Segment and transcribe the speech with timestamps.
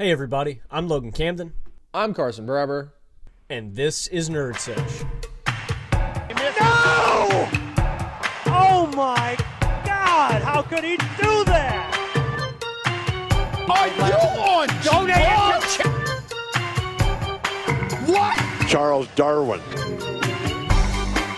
[0.00, 1.54] Hey everybody, I'm Logan Camden.
[1.92, 2.94] I'm Carson Barber.
[3.50, 5.02] And this is Nerd Sesh.
[6.30, 7.48] No!
[8.46, 9.36] Oh my
[9.84, 11.90] god, how could he do that?
[13.68, 14.02] Are you
[14.38, 15.10] on Don't
[18.08, 18.68] What?
[18.68, 19.60] Charles Darwin.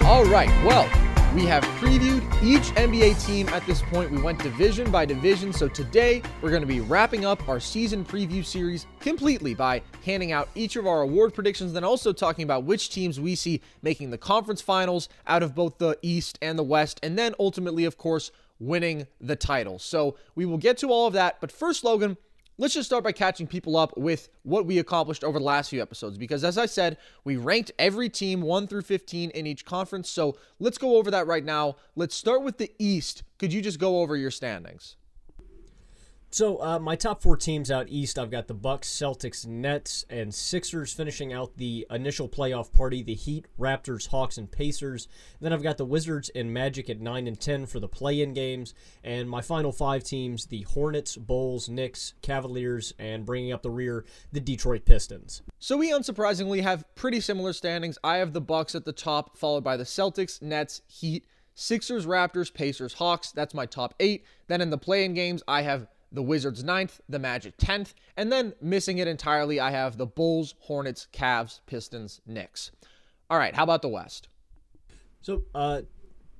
[0.04, 0.86] All right, well,
[1.34, 4.10] we have previewed each NBA team at this point.
[4.10, 5.52] We went division by division.
[5.52, 10.32] So today we're going to be wrapping up our season preview series completely by handing
[10.32, 14.10] out each of our award predictions, then also talking about which teams we see making
[14.10, 17.96] the conference finals out of both the East and the West, and then ultimately, of
[17.96, 19.78] course, winning the title.
[19.78, 21.40] So we will get to all of that.
[21.40, 22.16] But first, Logan,
[22.60, 25.80] let's just start by catching people up with what we accomplished over the last few
[25.80, 26.18] episodes.
[26.18, 30.10] Because as I said, we ranked every team 1 through 15 in each conference.
[30.10, 31.76] So let's go over that right now.
[31.96, 33.22] Let's start with the East.
[33.38, 34.96] Could you just go over your standings?
[36.32, 40.32] So uh, my top four teams out east, I've got the Bucks, Celtics, Nets, and
[40.32, 43.02] Sixers finishing out the initial playoff party.
[43.02, 45.08] The Heat, Raptors, Hawks, and Pacers.
[45.40, 48.74] Then I've got the Wizards and Magic at nine and ten for the play-in games.
[49.02, 54.04] And my final five teams: the Hornets, Bulls, Knicks, Cavaliers, and bringing up the rear,
[54.30, 55.42] the Detroit Pistons.
[55.58, 57.98] So we unsurprisingly have pretty similar standings.
[58.04, 61.26] I have the Bucks at the top, followed by the Celtics, Nets, Heat,
[61.56, 63.32] Sixers, Raptors, Pacers, Hawks.
[63.32, 64.24] That's my top eight.
[64.46, 68.54] Then in the play-in games, I have the Wizards ninth, the Magic 10th, and then
[68.60, 72.70] missing it entirely, I have the Bulls, Hornets, Cavs, Pistons, Knicks.
[73.28, 74.28] All right, how about the West?
[75.22, 75.82] So, uh,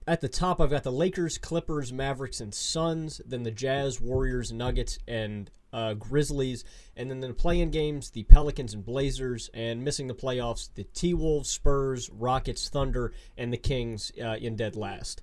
[0.06, 3.20] at the top, I've got the Lakers, Clippers, Mavericks, and Suns.
[3.24, 6.64] Then the Jazz, Warriors, Nuggets, and uh, Grizzlies.
[6.96, 9.50] And then the play-in games, the Pelicans and Blazers.
[9.54, 14.74] And missing the playoffs, the T-Wolves, Spurs, Rockets, Thunder, and the Kings uh, in dead
[14.74, 15.22] last.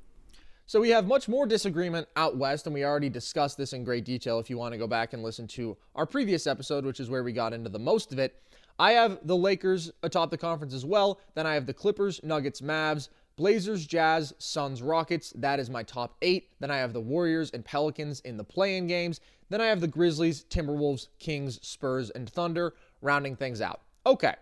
[0.70, 4.04] So we have much more disagreement out west, and we already discussed this in great
[4.04, 7.10] detail if you want to go back and listen to our previous episode, which is
[7.10, 8.36] where we got into the most of it.
[8.78, 11.22] I have the Lakers atop the conference as well.
[11.36, 13.08] Then I have the Clippers, Nuggets, Mavs,
[13.38, 15.32] Blazers, Jazz, Suns, Rockets.
[15.38, 16.50] That is my top eight.
[16.60, 19.22] Then I have the Warriors and Pelicans in the play-in games.
[19.50, 23.84] Then I have the Grizzlies, Timberwolves, Kings, Spurs, and Thunder rounding things out.
[24.06, 24.36] Okay,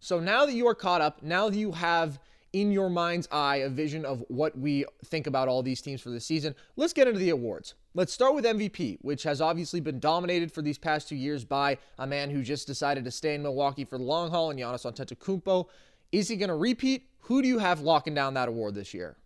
[0.00, 2.18] so now that you are caught up, now that you have
[2.52, 6.10] in your mind's eye a vision of what we think about all these teams for
[6.10, 7.74] the season, let's get into the awards.
[7.94, 11.78] Let's start with MVP, which has obviously been dominated for these past two years by
[11.98, 14.84] a man who just decided to stay in Milwaukee for the long haul, and Giannis
[14.84, 15.66] Antetokounmpo.
[16.12, 17.06] Is he going to repeat?
[17.20, 19.16] Who do you have locking down that award this year?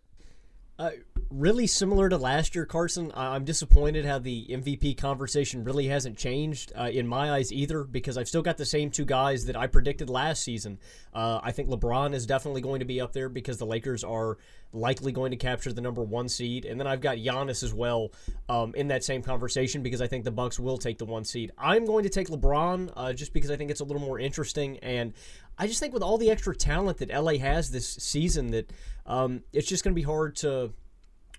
[0.77, 0.91] Uh,
[1.29, 3.11] really similar to last year, Carson.
[3.15, 8.17] I'm disappointed how the MVP conversation really hasn't changed uh, in my eyes either, because
[8.17, 10.79] I've still got the same two guys that I predicted last season.
[11.13, 14.37] Uh, I think LeBron is definitely going to be up there because the Lakers are
[14.73, 18.11] likely going to capture the number one seed, and then I've got Giannis as well
[18.49, 21.51] um, in that same conversation because I think the Bucks will take the one seed.
[21.57, 24.77] I'm going to take LeBron uh, just because I think it's a little more interesting,
[24.79, 25.13] and
[25.57, 28.71] I just think with all the extra talent that LA has this season, that
[29.05, 30.73] um, it's just going to be hard to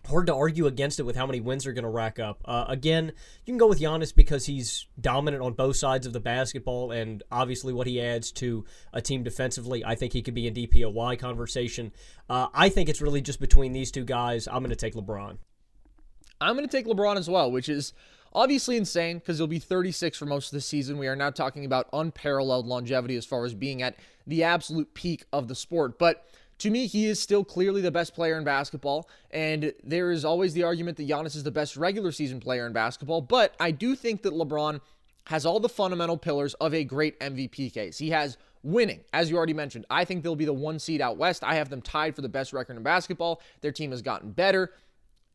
[0.08, 2.42] hard to argue against it with how many wins they're going to rack up.
[2.44, 3.12] Uh, again,
[3.44, 7.22] you can go with Giannis because he's dominant on both sides of the basketball, and
[7.30, 9.84] obviously what he adds to a team defensively.
[9.84, 11.92] I think he could be in DPOY conversation.
[12.28, 14.46] Uh, I think it's really just between these two guys.
[14.46, 15.38] I'm going to take LeBron.
[16.40, 17.92] I'm going to take LeBron as well, which is
[18.32, 20.98] obviously insane because he'll be 36 for most of the season.
[20.98, 25.24] We are now talking about unparalleled longevity as far as being at the absolute peak
[25.32, 25.98] of the sport.
[25.98, 26.26] But
[26.58, 29.08] to me, he is still clearly the best player in basketball.
[29.30, 32.72] And there is always the argument that Giannis is the best regular season player in
[32.72, 33.20] basketball.
[33.20, 34.80] But I do think that LeBron
[35.26, 37.98] has all the fundamental pillars of a great MVP case.
[37.98, 39.84] He has winning, as you already mentioned.
[39.90, 41.44] I think they'll be the one seed out west.
[41.44, 43.40] I have them tied for the best record in basketball.
[43.60, 44.72] Their team has gotten better.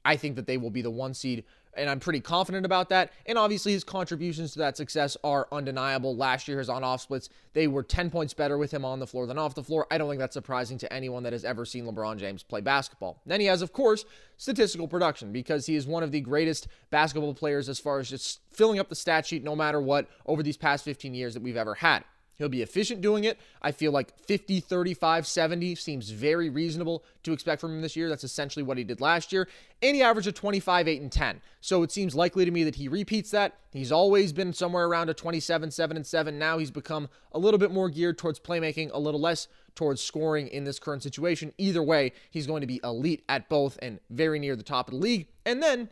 [0.03, 1.43] I think that they will be the one seed
[1.75, 3.11] and I'm pretty confident about that.
[3.25, 6.15] And obviously, his contributions to that success are undeniable.
[6.15, 9.07] Last year, his on off splits, they were 10 points better with him on the
[9.07, 9.87] floor than off the floor.
[9.91, 13.21] I don't think that's surprising to anyone that has ever seen LeBron James play basketball.
[13.25, 14.05] Then he has, of course,
[14.37, 18.39] statistical production because he is one of the greatest basketball players as far as just
[18.51, 21.57] filling up the stat sheet no matter what over these past 15 years that we've
[21.57, 22.03] ever had.
[22.41, 23.39] He'll be efficient doing it.
[23.61, 28.09] I feel like 50, 35, 70 seems very reasonable to expect from him this year.
[28.09, 29.47] That's essentially what he did last year.
[29.83, 31.39] And he averaged a 25, 8, and 10.
[31.59, 33.59] So it seems likely to me that he repeats that.
[33.71, 36.39] He's always been somewhere around a 27, 7, and 7.
[36.39, 40.47] Now he's become a little bit more geared towards playmaking, a little less towards scoring
[40.47, 41.53] in this current situation.
[41.59, 44.95] Either way, he's going to be elite at both and very near the top of
[44.95, 45.27] the league.
[45.45, 45.89] And then,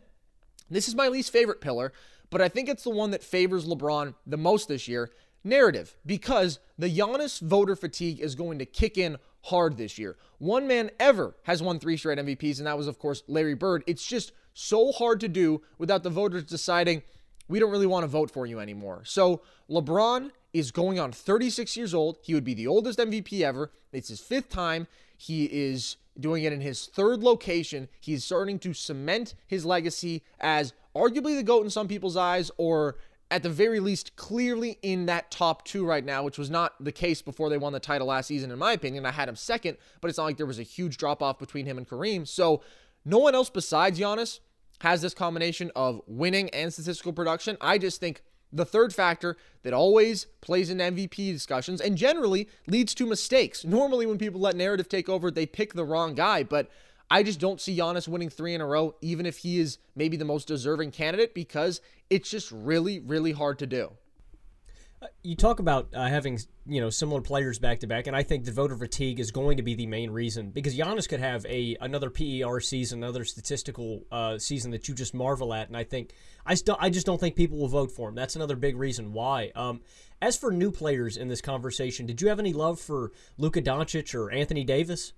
[0.68, 1.92] this is my least favorite pillar,
[2.28, 5.10] but I think it's the one that favors LeBron the most this year
[5.44, 10.16] narrative because the Giannis voter fatigue is going to kick in hard this year.
[10.38, 13.82] One man ever has won three straight MVPs, and that was, of course, Larry Bird.
[13.86, 17.02] It's just so hard to do without the voters deciding
[17.48, 19.02] we don't really want to vote for you anymore.
[19.04, 22.18] So LeBron is going on 36 years old.
[22.22, 23.72] He would be the oldest MVP ever.
[23.92, 24.86] It's his fifth time.
[25.16, 27.88] He is doing it in his third location.
[28.00, 32.96] He's starting to cement his legacy as arguably the GOAT in some people's eyes, or
[33.30, 36.92] at the very least, clearly in that top two right now, which was not the
[36.92, 39.06] case before they won the title last season, in my opinion.
[39.06, 41.66] I had him second, but it's not like there was a huge drop off between
[41.66, 42.26] him and Kareem.
[42.26, 42.62] So
[43.04, 44.40] no one else besides Giannis
[44.80, 47.56] has this combination of winning and statistical production.
[47.60, 48.22] I just think
[48.52, 53.64] the third factor that always plays in MVP discussions and generally leads to mistakes.
[53.64, 56.68] Normally, when people let narrative take over, they pick the wrong guy, but
[57.10, 60.16] I just don't see Giannis winning three in a row, even if he is maybe
[60.16, 63.92] the most deserving candidate, because it's just really, really hard to do.
[65.02, 68.22] Uh, you talk about uh, having you know similar players back to back, and I
[68.22, 71.44] think the voter fatigue is going to be the main reason because Giannis could have
[71.46, 75.84] a another PER season, another statistical uh, season that you just marvel at, and I
[75.84, 76.12] think
[76.44, 78.14] I still I just don't think people will vote for him.
[78.14, 79.52] That's another big reason why.
[79.56, 79.80] Um,
[80.20, 84.14] as for new players in this conversation, did you have any love for Luka Doncic
[84.14, 85.14] or Anthony Davis?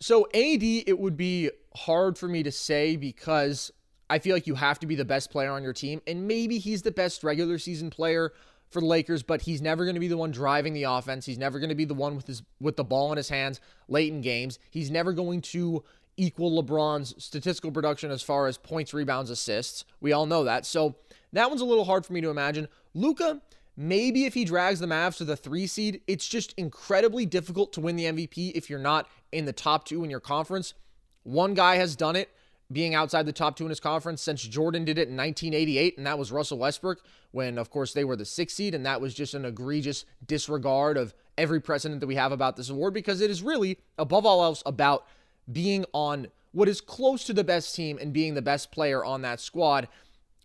[0.00, 3.72] So AD, it would be hard for me to say because
[4.08, 6.58] I feel like you have to be the best player on your team, and maybe
[6.58, 8.32] he's the best regular season player
[8.70, 11.26] for the Lakers, but he's never going to be the one driving the offense.
[11.26, 13.60] He's never going to be the one with his with the ball in his hands
[13.88, 14.58] late in games.
[14.70, 15.84] He's never going to
[16.16, 19.84] equal LeBron's statistical production as far as points, rebounds, assists.
[20.00, 20.66] We all know that.
[20.66, 20.96] So
[21.32, 22.68] that one's a little hard for me to imagine.
[22.92, 23.40] Luka,
[23.78, 27.80] maybe if he drags the Mavs to the three seed, it's just incredibly difficult to
[27.80, 30.74] win the MVP if you're not in the top two in your conference.
[31.22, 32.28] One guy has done it,
[32.72, 36.06] being outside the top two in his conference since Jordan did it in 1988, and
[36.08, 39.14] that was Russell Westbrook, when, of course, they were the sixth seed, and that was
[39.14, 43.30] just an egregious disregard of every precedent that we have about this award because it
[43.30, 45.06] is really, above all else, about
[45.50, 49.22] being on what is close to the best team and being the best player on
[49.22, 49.86] that squad.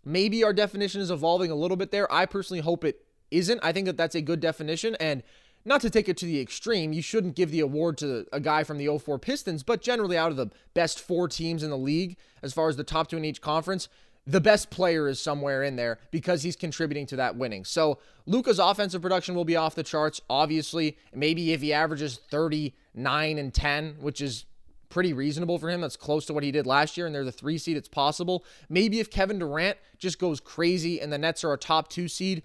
[0.06, 2.12] Maybe our definition is evolving a little bit there.
[2.14, 3.03] I personally hope it
[3.34, 3.60] isn't.
[3.64, 5.24] I think that that's a good definition, and
[5.66, 8.64] not to take it to the extreme, you shouldn't give the award to a guy
[8.64, 12.18] from the 04 Pistons, but generally out of the best four teams in the league,
[12.42, 13.88] as far as the top two in each conference,
[14.26, 17.66] the best player is somewhere in there because he's contributing to that winning.
[17.66, 20.98] So Luka's offensive production will be off the charts, obviously.
[21.14, 24.46] Maybe if he averages 39 and 10, which is
[24.90, 25.82] pretty reasonable for him.
[25.82, 27.76] That's close to what he did last year, and they're the three seed.
[27.76, 28.46] It's possible.
[28.70, 32.44] Maybe if Kevin Durant just goes crazy and the Nets are a top two seed,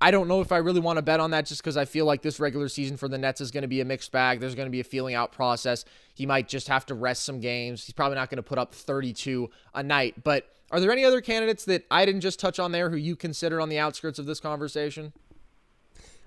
[0.00, 2.06] I don't know if I really want to bet on that just because I feel
[2.06, 4.40] like this regular season for the Nets is going to be a mixed bag.
[4.40, 5.84] There's going to be a feeling out process.
[6.14, 7.84] He might just have to rest some games.
[7.84, 10.24] He's probably not going to put up 32 a night.
[10.24, 13.14] But are there any other candidates that I didn't just touch on there who you
[13.14, 15.12] consider on the outskirts of this conversation?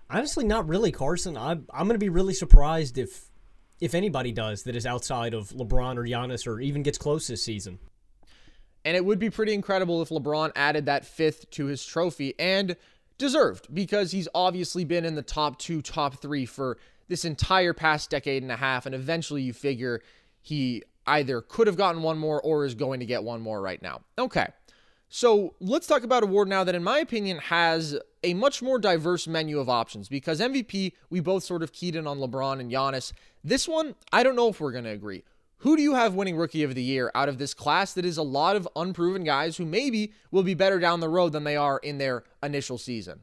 [0.10, 1.36] Honestly, not really, Carson.
[1.36, 3.26] I'm I'm going to be really surprised if
[3.82, 7.44] if anybody does that is outside of LeBron or Giannis or even gets close this
[7.44, 7.80] season.
[8.86, 12.36] And it would be pretty incredible if LeBron added that fifth to his trophy.
[12.38, 12.76] And
[13.18, 16.78] deserved because he's obviously been in the top two, top three for
[17.08, 18.86] this entire past decade and a half.
[18.86, 20.02] And eventually you figure
[20.42, 23.82] he either could have gotten one more or is going to get one more right
[23.82, 24.02] now.
[24.18, 24.48] Okay.
[25.10, 28.80] So let's talk about a award now that, in my opinion, has a much more
[28.80, 32.72] diverse menu of options because MVP, we both sort of keyed in on LeBron and
[32.72, 33.14] Giannis.
[33.44, 35.24] This one, I don't know if we're going to agree.
[35.64, 38.18] Who do you have winning rookie of the year out of this class that is
[38.18, 41.56] a lot of unproven guys who maybe will be better down the road than they
[41.56, 43.22] are in their initial season?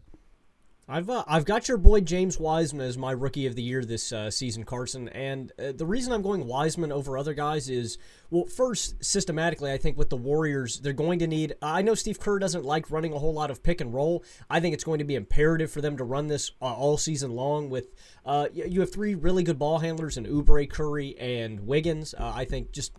[0.90, 4.10] I've uh, I've got your boy James Wiseman as my rookie of the year this
[4.10, 5.08] uh, season, Carson.
[5.10, 7.96] And uh, the reason I'm going Wiseman over other guys is,
[8.28, 11.54] well, first systematically, I think with the Warriors, they're going to need.
[11.62, 14.24] I know Steve Kerr doesn't like running a whole lot of pick and roll.
[14.50, 17.36] I think it's going to be imperative for them to run this uh, all season
[17.36, 17.70] long.
[17.70, 17.94] With
[18.26, 22.14] uh, you have three really good ball handlers in Oubre, Curry, and Wiggins.
[22.18, 22.94] Uh, I think just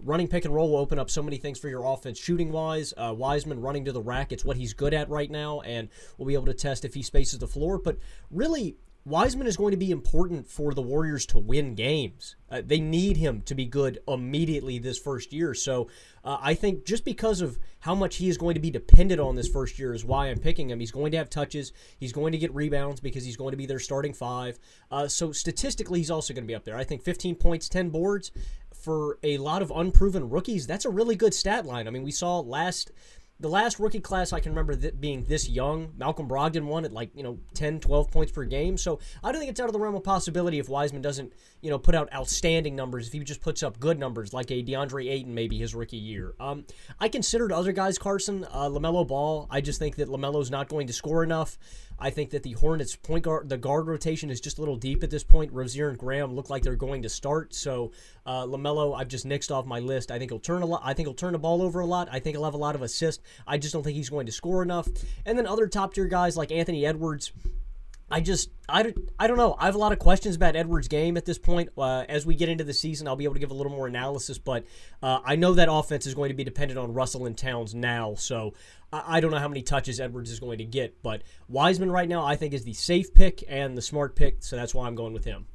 [0.00, 2.92] running pick and roll will open up so many things for your offense shooting wise.
[2.96, 6.26] Uh, Wiseman running to the rack, it's what he's good at right now, and we'll
[6.26, 7.78] be able to test if he spaces the floor.
[7.78, 7.98] But
[8.30, 8.76] really,
[9.06, 12.34] Wiseman is going to be important for the Warriors to win games.
[12.50, 15.54] Uh, they need him to be good immediately this first year.
[15.54, 15.86] So
[16.24, 19.36] uh, I think just because of how much he is going to be dependent on
[19.36, 20.80] this first year is why I'm picking him.
[20.80, 21.72] He's going to have touches.
[22.00, 24.58] He's going to get rebounds because he's going to be their starting five.
[24.90, 26.76] Uh, so statistically, he's also going to be up there.
[26.76, 28.32] I think 15 points, 10 boards
[28.80, 31.86] for a lot of unproven rookies, that's a really good stat line.
[31.86, 32.92] I mean, we saw last
[33.38, 36.92] the last rookie class I can remember th- being this young, Malcolm Brogdon won at
[36.92, 38.78] like, you know, 10, 12 points per game.
[38.78, 41.70] So I don't think it's out of the realm of possibility if Wiseman doesn't, you
[41.70, 45.10] know, put out outstanding numbers, if he just puts up good numbers like a DeAndre
[45.10, 46.34] Ayton maybe his rookie year.
[46.40, 46.64] Um,
[46.98, 49.46] I considered other guys, Carson, uh, LaMelo Ball.
[49.50, 51.58] I just think that LaMelo's not going to score enough.
[51.98, 55.02] I think that the Hornets point guard, the guard rotation is just a little deep
[55.02, 55.52] at this point.
[55.52, 57.54] Rozier and Graham look like they're going to start.
[57.54, 57.92] So
[58.24, 60.10] uh, Lamelo, I've just nixed off my list.
[60.10, 60.82] I think he'll turn a lot.
[60.84, 62.08] I think he'll turn the ball over a lot.
[62.10, 63.22] I think he'll have a lot of assists.
[63.46, 64.88] I just don't think he's going to score enough.
[65.24, 67.32] And then other top tier guys like Anthony Edwards.
[68.08, 69.56] I just I, I don't know.
[69.58, 71.70] I have a lot of questions about Edwards' game at this point.
[71.76, 73.86] Uh, as we get into the season, I'll be able to give a little more
[73.86, 74.64] analysis, but
[75.02, 78.14] uh, I know that offense is going to be dependent on Russell and Towns now,
[78.14, 78.54] so
[78.92, 81.02] I, I don't know how many touches Edwards is going to get.
[81.02, 84.54] But Wiseman right now, I think, is the safe pick and the smart pick, so
[84.54, 85.46] that's why I'm going with him.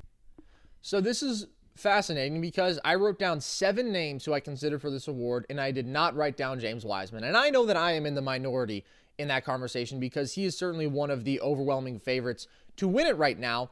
[0.82, 5.08] So this is fascinating because I wrote down seven names who I consider for this
[5.08, 7.24] award, and I did not write down James Wiseman.
[7.24, 8.84] And I know that I am in the minority
[9.22, 12.48] in that conversation because he is certainly one of the overwhelming favorites
[12.78, 13.72] to win it right now.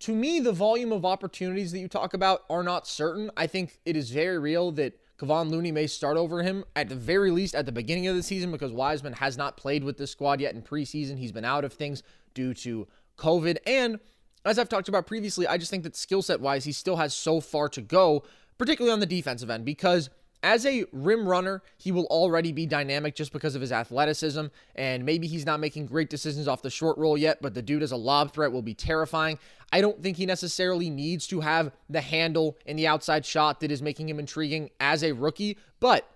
[0.00, 3.30] To me, the volume of opportunities that you talk about are not certain.
[3.36, 6.96] I think it is very real that Kevon Looney may start over him at the
[6.96, 10.10] very least at the beginning of the season because Wiseman has not played with this
[10.10, 11.18] squad yet in preseason.
[11.18, 12.02] He's been out of things
[12.34, 13.58] due to COVID.
[13.66, 14.00] And
[14.44, 17.14] as I've talked about previously, I just think that skill set wise, he still has
[17.14, 18.24] so far to go,
[18.58, 20.10] particularly on the defensive end, because
[20.44, 24.46] as a rim runner, he will already be dynamic just because of his athleticism.
[24.76, 27.82] And maybe he's not making great decisions off the short roll yet, but the dude
[27.82, 29.38] as a lob threat will be terrifying.
[29.72, 33.72] I don't think he necessarily needs to have the handle and the outside shot that
[33.72, 36.08] is making him intriguing as a rookie, but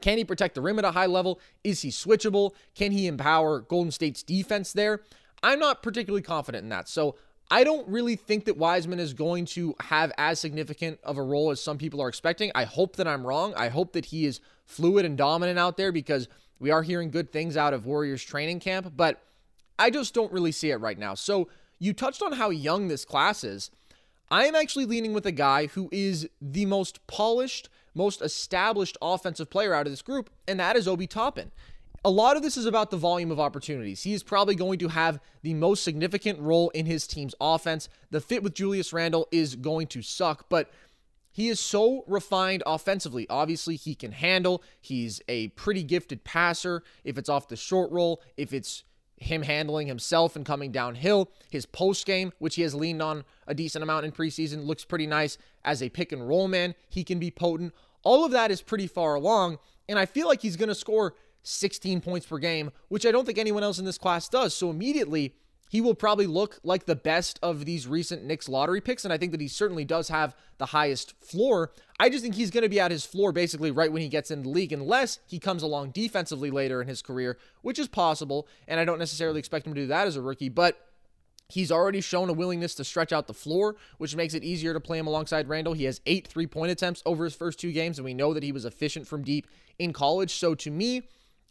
[0.00, 1.40] can he protect the rim at a high level?
[1.64, 2.52] Is he switchable?
[2.74, 5.00] Can he empower Golden State's defense there?
[5.42, 6.88] I'm not particularly confident in that.
[6.88, 7.16] So
[7.50, 11.50] I don't really think that Wiseman is going to have as significant of a role
[11.50, 12.50] as some people are expecting.
[12.54, 13.54] I hope that I'm wrong.
[13.54, 17.32] I hope that he is fluid and dominant out there because we are hearing good
[17.32, 19.22] things out of Warriors training camp, but
[19.78, 21.14] I just don't really see it right now.
[21.14, 21.48] So
[21.78, 23.70] you touched on how young this class is.
[24.30, 29.50] I am actually leaning with a guy who is the most polished, most established offensive
[29.50, 31.52] player out of this group, and that is Obi Toppin
[32.04, 34.02] a lot of this is about the volume of opportunities.
[34.02, 37.88] He is probably going to have the most significant role in his team's offense.
[38.10, 40.70] The fit with Julius Randle is going to suck, but
[41.32, 43.26] he is so refined offensively.
[43.30, 44.62] Obviously, he can handle.
[44.80, 46.82] He's a pretty gifted passer.
[47.04, 48.84] If it's off the short roll, if it's
[49.16, 53.54] him handling himself and coming downhill, his post game, which he has leaned on a
[53.54, 55.38] decent amount in preseason, looks pretty nice.
[55.64, 57.72] As a pick and roll man, he can be potent.
[58.02, 59.58] All of that is pretty far along,
[59.88, 63.24] and I feel like he's going to score 16 points per game, which I don't
[63.24, 64.54] think anyone else in this class does.
[64.54, 65.34] So immediately,
[65.74, 69.04] he will probably look like the best of these recent Knicks lottery picks.
[69.04, 71.72] And I think that he certainly does have the highest floor.
[71.98, 74.30] I just think he's going to be at his floor basically right when he gets
[74.30, 78.46] in the league, unless he comes along defensively later in his career, which is possible.
[78.68, 80.80] And I don't necessarily expect him to do that as a rookie, but.
[81.50, 84.80] He's already shown a willingness to stretch out the floor, which makes it easier to
[84.80, 85.74] play him alongside Randle.
[85.74, 88.42] He has eight three point attempts over his first two games, and we know that
[88.42, 89.46] he was efficient from deep
[89.78, 90.32] in college.
[90.32, 91.02] So to me,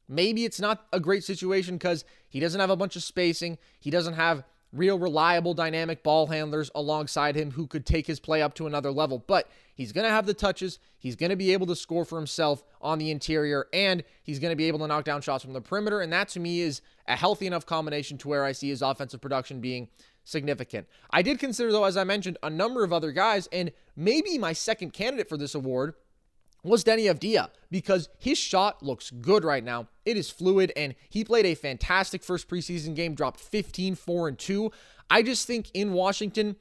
[0.07, 3.57] Maybe it's not a great situation because he doesn't have a bunch of spacing.
[3.79, 4.43] He doesn't have
[4.74, 8.91] real reliable dynamic ball handlers alongside him who could take his play up to another
[8.91, 9.24] level.
[9.25, 10.79] But he's going to have the touches.
[10.98, 14.51] He's going to be able to score for himself on the interior, and he's going
[14.51, 16.01] to be able to knock down shots from the perimeter.
[16.01, 19.22] And that to me is a healthy enough combination to where I see his offensive
[19.22, 19.89] production being
[20.24, 20.88] significant.
[21.12, 24.53] I did consider, though, as I mentioned, a number of other guys, and maybe my
[24.53, 25.93] second candidate for this award
[26.63, 29.88] was Deni Avdija because his shot looks good right now.
[30.05, 34.39] It is fluid, and he played a fantastic first preseason game, dropped 15, 4, and
[34.39, 34.72] 2.
[35.10, 36.55] I just think in Washington,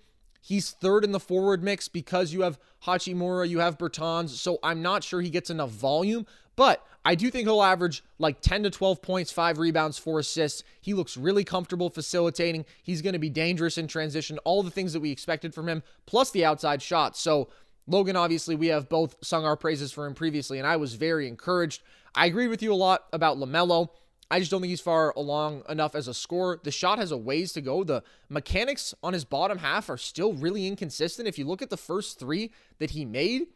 [0.44, 4.82] He's third in the forward mix because you have Hachimura, you have Bertans, so I'm
[4.82, 8.70] not sure he gets enough volume, but I do think he'll average like 10 to
[8.70, 10.64] 12 points, five rebounds, four assists.
[10.80, 12.64] He looks really comfortable facilitating.
[12.82, 15.84] He's going to be dangerous in transition, all the things that we expected from him,
[16.06, 17.16] plus the outside shot.
[17.16, 17.48] So,
[17.86, 21.26] Logan, obviously, we have both sung our praises for him previously, and I was very
[21.26, 21.82] encouraged.
[22.14, 23.88] I agree with you a lot about LaMelo.
[24.30, 26.58] I just don't think he's far along enough as a scorer.
[26.62, 27.84] The shot has a ways to go.
[27.84, 31.28] The mechanics on his bottom half are still really inconsistent.
[31.28, 33.48] If you look at the first three that he made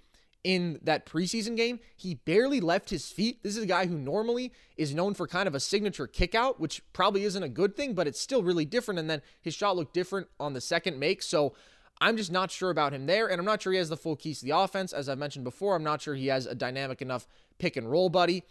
[0.45, 3.43] in that preseason game, he barely left his feet.
[3.43, 6.61] This is a guy who normally is known for kind of a signature kick out,
[6.61, 9.01] which probably isn't a good thing, but it's still really different.
[9.01, 11.23] And then his shot looked different on the second make.
[11.23, 11.55] So
[12.01, 13.29] I'm just not sure about him there.
[13.29, 14.93] And I'm not sure he has the full keys to the offense.
[14.93, 17.27] As I've mentioned before, I'm not sure he has a dynamic enough
[17.59, 18.43] pick and roll buddy.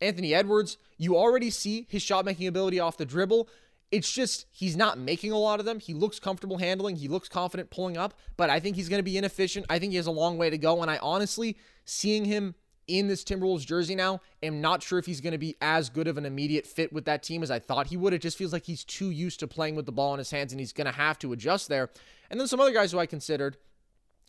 [0.00, 3.48] Anthony Edwards, you already see his shot making ability off the dribble.
[3.90, 5.80] It's just he's not making a lot of them.
[5.80, 9.04] He looks comfortable handling, he looks confident pulling up, but I think he's going to
[9.04, 9.66] be inefficient.
[9.68, 10.80] I think he has a long way to go.
[10.80, 12.54] And I honestly, seeing him
[12.86, 16.08] in this Timberwolves jersey now, am not sure if he's going to be as good
[16.08, 18.12] of an immediate fit with that team as I thought he would.
[18.12, 20.52] It just feels like he's too used to playing with the ball in his hands
[20.52, 21.90] and he's going to have to adjust there.
[22.30, 23.56] And then some other guys who I considered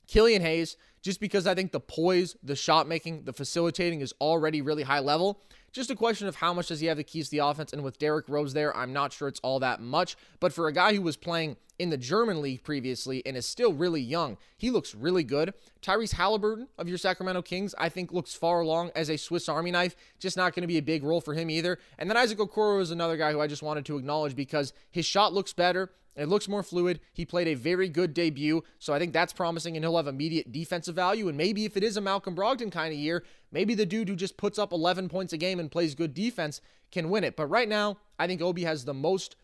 [0.08, 4.62] Killian Hayes, just because I think the poise, the shot making, the facilitating is already
[4.62, 5.42] really high level.
[5.72, 7.72] Just a question of how much does he have the keys to the offense.
[7.72, 10.18] And with Derrick Rose there, I'm not sure it's all that much.
[10.40, 13.74] But for a guy who was playing in the German league previously and is still
[13.74, 15.54] really young, he looks really good.
[15.82, 19.72] Tyrese Halliburton of your Sacramento Kings, I think, looks far along as a Swiss Army
[19.72, 19.96] knife.
[20.20, 21.80] Just not going to be a big role for him either.
[21.98, 25.06] And then Isaac Okoro is another guy who I just wanted to acknowledge because his
[25.06, 25.92] shot looks better.
[26.16, 27.00] It looks more fluid.
[27.14, 30.52] He played a very good debut, so I think that's promising, and he'll have immediate
[30.52, 31.30] defensive value.
[31.30, 34.16] And maybe if it is a Malcolm Brogdon kind of year, maybe the dude who
[34.16, 37.36] just puts up 11 points a game and plays good defense can win it.
[37.36, 39.36] But right now, I think Obi has the most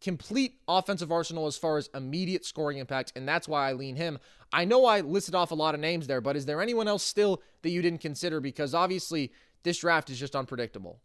[0.00, 4.18] complete offensive arsenal as far as immediate scoring impact, and that's why I lean him.
[4.52, 7.02] I know I listed off a lot of names there, but is there anyone else
[7.02, 8.40] still that you didn't consider?
[8.40, 9.30] Because obviously,
[9.62, 11.00] this draft is just unpredictable.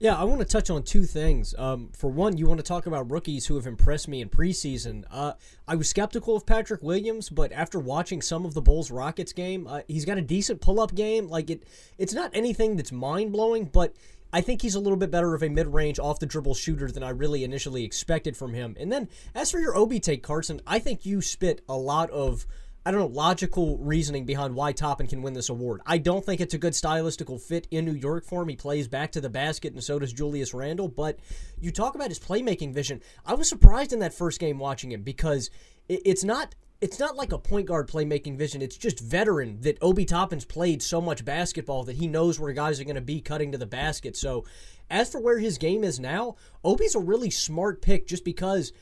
[0.00, 1.54] Yeah, I want to touch on two things.
[1.56, 5.04] Um, for one, you want to talk about rookies who have impressed me in preseason.
[5.10, 5.34] Uh,
[5.68, 9.66] I was skeptical of Patrick Williams, but after watching some of the Bulls Rockets game,
[9.68, 11.28] uh, he's got a decent pull up game.
[11.28, 11.62] Like it,
[11.96, 13.94] it's not anything that's mind blowing, but
[14.32, 16.90] I think he's a little bit better of a mid range off the dribble shooter
[16.90, 18.76] than I really initially expected from him.
[18.80, 22.44] And then as for your Obi take, Carson, I think you spit a lot of
[22.86, 25.80] I don't know, logical reasoning behind why Toppin can win this award.
[25.86, 28.48] I don't think it's a good stylistical fit in New York for him.
[28.48, 30.88] He plays back to the basket, and so does Julius Randle.
[30.88, 31.18] But
[31.58, 33.00] you talk about his playmaking vision.
[33.24, 35.50] I was surprised in that first game watching him because
[35.88, 38.60] it's not it's not like a point guard playmaking vision.
[38.60, 42.78] It's just veteran that Obi Toppin's played so much basketball that he knows where guys
[42.78, 44.16] are going to be cutting to the basket.
[44.16, 44.44] So,
[44.90, 48.74] as for where his game is now, Obi's a really smart pick just because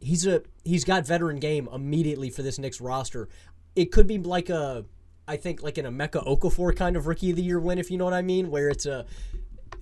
[0.00, 3.28] he's a he's got veteran game immediately for this Knicks roster.
[3.74, 4.84] It could be like a
[5.28, 7.98] I think like an Emeka Okafor kind of rookie of the year win, if you
[7.98, 9.06] know what I mean, where it's a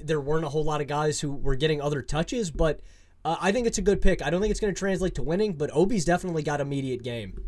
[0.01, 2.81] there weren't a whole lot of guys who were getting other touches, but
[3.25, 4.23] uh, I think it's a good pick.
[4.23, 7.41] I don't think it's going to translate to winning, but Obi's definitely got immediate game.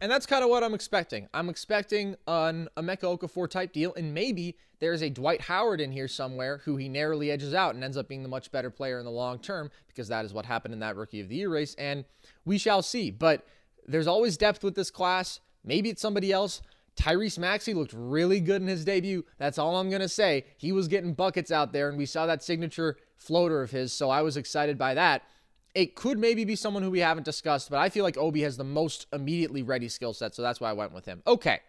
[0.00, 1.26] And that's kind of what I'm expecting.
[1.32, 6.06] I'm expecting an Emeka Okafor type deal, and maybe there's a Dwight Howard in here
[6.06, 9.06] somewhere who he narrowly edges out and ends up being the much better player in
[9.06, 11.74] the long term because that is what happened in that Rookie of the Year race,
[11.76, 12.04] and
[12.44, 13.10] we shall see.
[13.10, 13.46] But
[13.86, 15.40] there's always depth with this class.
[15.64, 16.60] Maybe it's somebody else.
[16.96, 19.24] Tyrese Maxey looked really good in his debut.
[19.38, 20.44] That's all I'm going to say.
[20.56, 24.10] He was getting buckets out there, and we saw that signature floater of his, so
[24.10, 25.22] I was excited by that.
[25.76, 28.56] It could maybe be someone who we haven't discussed, but I feel like Obi has
[28.56, 31.20] the most immediately ready skill set, so that's why I went with him.
[31.26, 31.60] Okay.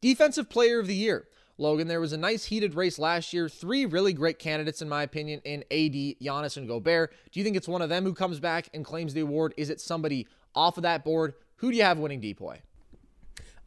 [0.00, 1.26] Defensive player of the year.
[1.58, 3.48] Logan, there was a nice heated race last year.
[3.48, 7.12] Three really great candidates, in my opinion, in AD, Giannis, and Gobert.
[7.32, 9.54] Do you think it's one of them who comes back and claims the award?
[9.56, 11.34] Is it somebody off of that board?
[11.56, 12.60] Who do you have winning DPOY?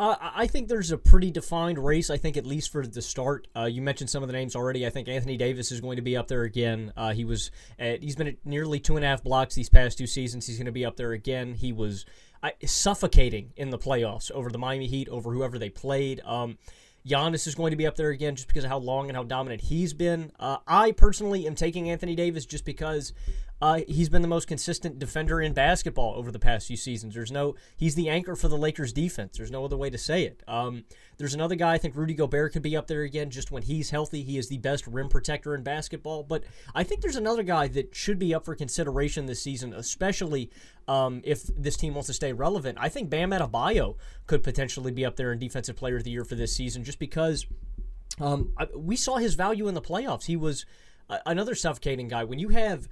[0.02, 2.10] Uh, I think there's a pretty defined race.
[2.10, 3.48] I think at least for the start.
[3.56, 4.88] Uh, you mentioned some of the names already.
[4.88, 6.92] I think Anthony Davis is going to be up there again.
[6.98, 10.00] Uh, he was at, he's been at nearly two and a half blocks these past
[10.00, 10.48] two seasons.
[10.48, 11.54] He's going to be up there again.
[11.54, 12.08] He was
[12.66, 16.20] suffocating in the playoffs over the Miami Heat, over whoever they played.
[16.26, 16.58] Um,
[17.08, 19.24] Giannis is going to be up there again just because of how long and how
[19.24, 20.32] dominant he's been.
[20.40, 23.14] Uh, I personally am taking Anthony Davis just because
[23.62, 27.14] uh, he's been the most consistent defender in basketball over the past few seasons.
[27.14, 29.38] There's no, he's the anchor for the Lakers defense.
[29.38, 30.42] There's no other way to say it.
[30.48, 30.84] Um,
[31.18, 33.92] there's another guy, I think Rudy Gobert could be up there again just when he's
[33.92, 34.24] healthy.
[34.24, 36.24] He is the best rim protector in basketball.
[36.24, 36.44] But
[36.74, 40.50] I think there's another guy that should be up for consideration this season, especially
[40.88, 42.80] um, if this team wants to stay relevant.
[42.82, 43.96] I think Bam Adebayo
[44.26, 46.98] could potentially be up there in Defensive Player of the Year for this season just
[46.98, 47.46] because
[48.20, 50.26] um, we saw his value in the playoffs.
[50.26, 50.66] He was
[51.26, 52.24] another suffocating guy.
[52.24, 52.88] When you have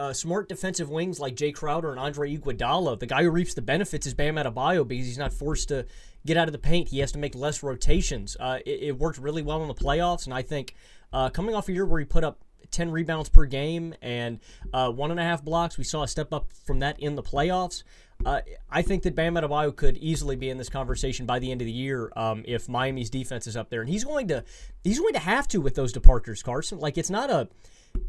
[0.00, 3.60] uh, smart defensive wings like Jay Crowder and Andre Iguodala, the guy who reaps the
[3.60, 5.84] benefits is Bam Adebayo because he's not forced to
[6.24, 6.88] get out of the paint.
[6.88, 8.34] He has to make less rotations.
[8.40, 10.74] Uh, it, it, worked really well in the playoffs, and I think
[11.12, 12.38] uh, coming off a year where he put up
[12.70, 14.40] 10 rebounds per game and
[14.72, 17.22] uh, one and a half blocks, we saw a step up from that in the
[17.22, 17.82] playoffs.
[18.24, 21.60] Uh, I think that Bam Adebayo could easily be in this conversation by the end
[21.60, 24.44] of the year um, if Miami's defense is up there, and he's going to
[24.82, 26.78] he's going to have to with those departures, Carson.
[26.78, 27.48] Like it's not a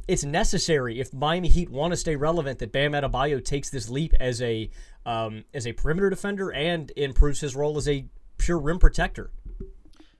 [0.07, 4.13] it's necessary if Miami Heat want to stay relevant that Bam Adebayo takes this leap
[4.19, 4.69] as a
[5.05, 8.05] um, as a perimeter defender and improves his role as a
[8.37, 9.31] pure rim protector.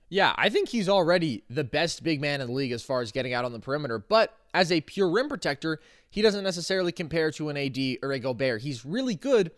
[0.08, 3.12] Yeah, I think he's already the best big man in the league as far as
[3.12, 3.98] getting out on the perimeter.
[3.98, 8.18] But as a pure rim protector, he doesn't necessarily compare to an AD or a
[8.18, 8.60] Gobert.
[8.60, 9.52] He's really good,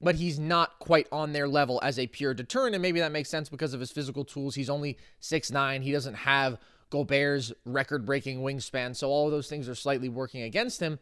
[0.00, 2.76] but he's not quite on their level as a pure deterrent.
[2.76, 4.54] And maybe that makes sense because of his physical tools.
[4.54, 5.82] He's only six nine.
[5.82, 6.58] He doesn't have
[6.90, 8.94] Gobert's record breaking wingspan.
[8.94, 10.98] So all those things are slightly working against him.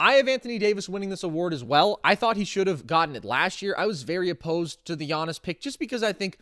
[0.00, 1.98] I have Anthony Davis winning this award as well.
[2.04, 3.74] I thought he should have gotten it last year.
[3.76, 6.38] I was very opposed to the Giannis pick just because I think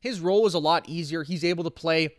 [0.00, 1.22] his role is a lot easier.
[1.22, 2.10] He's able to play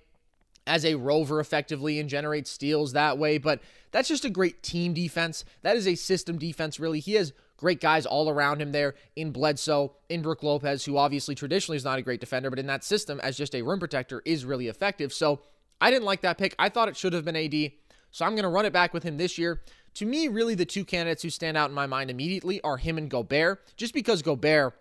[0.65, 4.93] as a rover effectively and generate steals that way, but that's just a great team
[4.93, 5.45] defense.
[5.62, 6.99] That is a system defense, really.
[6.99, 11.36] He has great guys all around him there in Bledsoe, in Brook Lopez, who obviously
[11.36, 14.21] traditionally is not a great defender, but in that system, as just a rim protector,
[14.25, 15.12] is really effective.
[15.12, 15.41] So
[15.81, 16.55] I didn't like that pick.
[16.59, 17.71] I thought it should have been AD.
[18.11, 19.61] So I'm going to run it back with him this year.
[19.95, 22.97] To me, really, the two candidates who stand out in my mind immediately are him
[22.97, 24.73] and Gobert, just because Gobert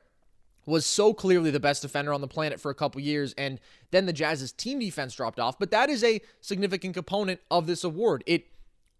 [0.66, 3.58] was so clearly the best defender on the planet for a couple years, and
[3.90, 5.58] then the Jazz's team defense dropped off.
[5.58, 8.22] But that is a significant component of this award.
[8.26, 8.46] It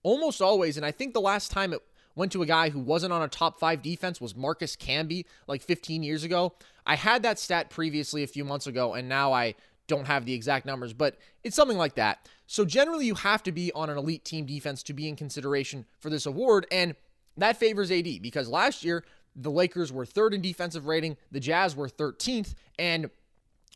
[0.03, 1.83] almost always, and I think the last time it
[2.15, 5.63] went to a guy who wasn't on a top five defense was Marcus Camby like
[5.63, 6.55] 15 years ago.
[6.87, 9.55] I had that stat previously a few months ago, and now I
[9.89, 12.29] don't have the exact numbers, but it's something like that.
[12.47, 15.87] So generally, you have to be on an elite team defense to be in consideration
[15.99, 16.95] for this award, and
[17.37, 21.75] that favors AD because last year the Lakers were third in defensive rating, the Jazz
[21.75, 23.11] were 13th, and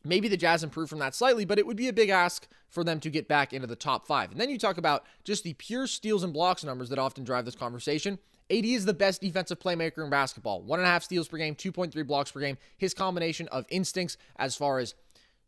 [0.05, 2.83] maybe the Jazz improved from that slightly, but it would be a big ask for
[2.83, 4.33] them to get back into the top five.
[4.33, 7.45] And then you talk about just the pure steals and blocks numbers that often drive
[7.45, 8.19] this conversation.
[8.51, 10.63] AD is the best defensive playmaker in basketball.
[10.63, 12.59] One and a half steals per game, 2.3 blocks per game.
[12.77, 14.95] His combination of instincts as far as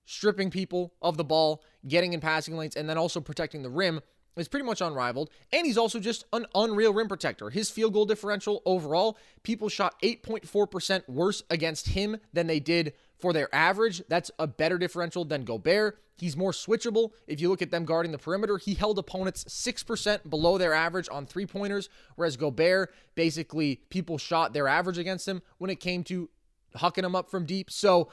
[0.05, 4.01] stripping people of the ball, getting in passing lanes, and then also protecting the rim
[4.37, 5.31] is pretty much unrivaled.
[5.53, 7.51] And he's also just an unreal rim protector.
[7.51, 13.33] His field goal differential overall, people shot 8.4% worse against him than they did for
[13.33, 14.03] their average.
[14.09, 15.99] That's a better differential than Gobert.
[16.17, 17.11] He's more switchable.
[17.27, 21.09] If you look at them guarding the perimeter, he held opponents 6% below their average
[21.11, 26.05] on three pointers, whereas Gobert, basically, people shot their average against him when it came
[26.05, 26.29] to
[26.77, 27.71] hucking him up from deep.
[27.71, 28.11] So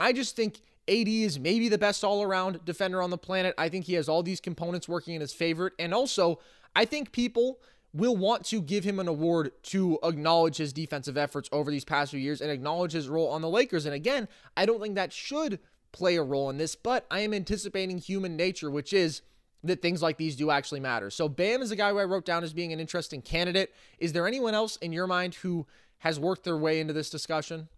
[0.00, 3.54] I just think AD is maybe the best all around defender on the planet.
[3.56, 5.72] I think he has all these components working in his favor.
[5.78, 6.40] And also,
[6.74, 7.60] I think people
[7.94, 12.10] will want to give him an award to acknowledge his defensive efforts over these past
[12.10, 13.86] few years and acknowledge his role on the Lakers.
[13.86, 15.60] And again, I don't think that should
[15.92, 19.22] play a role in this, but I am anticipating human nature, which is
[19.62, 21.10] that things like these do actually matter.
[21.10, 23.72] So Bam is a guy who I wrote down as being an interesting candidate.
[23.98, 25.66] Is there anyone else in your mind who
[25.98, 27.68] has worked their way into this discussion?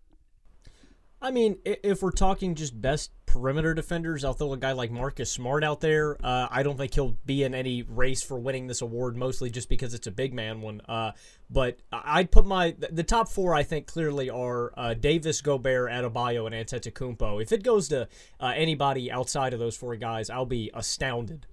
[1.24, 5.32] I mean, if we're talking just best perimeter defenders, I'll throw a guy like Marcus
[5.32, 6.18] Smart out there.
[6.22, 9.70] Uh, I don't think he'll be in any race for winning this award, mostly just
[9.70, 10.82] because it's a big man one.
[10.86, 11.12] Uh,
[11.48, 13.54] but I'd put my the top four.
[13.54, 17.40] I think clearly are uh, Davis, Gobert, Adebayo, and Antetokounmpo.
[17.40, 18.06] If it goes to
[18.38, 21.46] uh, anybody outside of those four guys, I'll be astounded.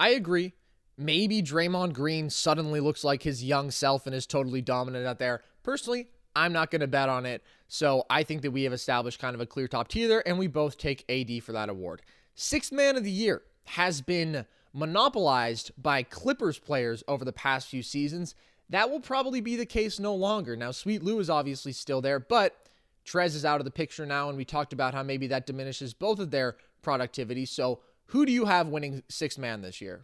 [0.00, 0.54] I agree.
[0.98, 5.42] Maybe Draymond Green suddenly looks like his young self and is totally dominant out there.
[5.62, 7.42] Personally, I'm not going to bet on it.
[7.68, 10.46] So I think that we have established kind of a clear top tier and we
[10.46, 12.02] both take AD for that award.
[12.34, 17.82] Sixth man of the year has been monopolized by Clippers players over the past few
[17.82, 18.34] seasons.
[18.68, 20.56] That will probably be the case no longer.
[20.56, 22.56] Now, Sweet Lou is obviously still there, but
[23.04, 25.92] Trez is out of the picture now, and we talked about how maybe that diminishes
[25.92, 27.46] both of their productivity.
[27.46, 30.02] So, who do you have winning sixth man this year?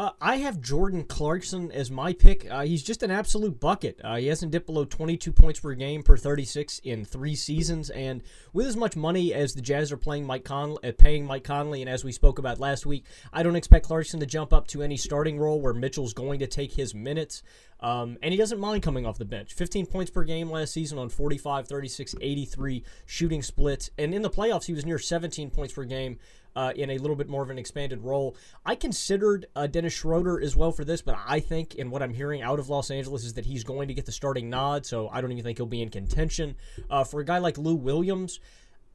[0.00, 2.50] Uh, I have Jordan Clarkson as my pick.
[2.50, 4.00] Uh, he's just an absolute bucket.
[4.02, 8.22] Uh, he hasn't dipped below 22 points per game per 36 in three seasons, and
[8.54, 11.82] with as much money as the Jazz are playing Mike Conley, uh, paying Mike Conley,
[11.82, 14.82] and as we spoke about last week, I don't expect Clarkson to jump up to
[14.82, 17.42] any starting role where Mitchell's going to take his minutes.
[17.80, 19.54] Um, and he doesn't mind coming off the bench.
[19.54, 23.90] 15 points per game last season on 45, 36, 83 shooting splits.
[23.98, 26.18] And in the playoffs, he was near 17 points per game
[26.56, 28.36] uh, in a little bit more of an expanded role.
[28.64, 32.14] I considered uh, Dennis Schroeder as well for this, but I think, and what I'm
[32.14, 35.08] hearing out of Los Angeles, is that he's going to get the starting nod, so
[35.08, 36.56] I don't even think he'll be in contention.
[36.88, 38.40] Uh, for a guy like Lou Williams,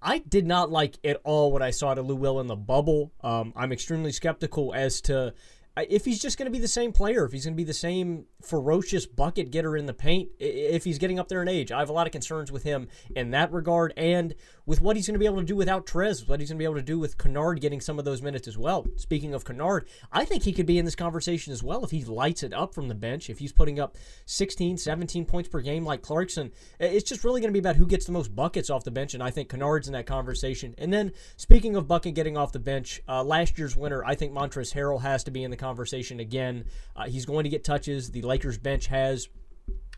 [0.02, 3.12] I did not like at all what I saw to Lou Will in the bubble.
[3.22, 5.34] Um, I'm extremely skeptical as to
[5.78, 7.74] if he's just going to be the same player, if he's going to be the
[7.74, 11.80] same ferocious bucket getter in the paint, if he's getting up there in age, I
[11.80, 14.36] have a lot of concerns with him in that regard and
[14.66, 16.62] with what he's going to be able to do without Trez, what he's going to
[16.62, 18.86] be able to do with Kennard getting some of those minutes as well.
[18.96, 22.04] Speaking of Kennard, I think he could be in this conversation as well if he
[22.06, 25.84] lights it up from the bench, if he's putting up 16, 17 points per game
[25.84, 26.52] like Clarkson.
[26.80, 29.14] It's just really going to be about who gets the most buckets off the bench,
[29.14, 30.74] and I think Kennard's in that conversation.
[30.78, 34.32] And then, speaking of bucket getting off the bench, uh, last year's winner, I think
[34.32, 36.66] Montrezl Harrell has to be in the conversation again.
[36.96, 38.12] Uh, he's going to get touches.
[38.12, 39.28] The Lakers bench has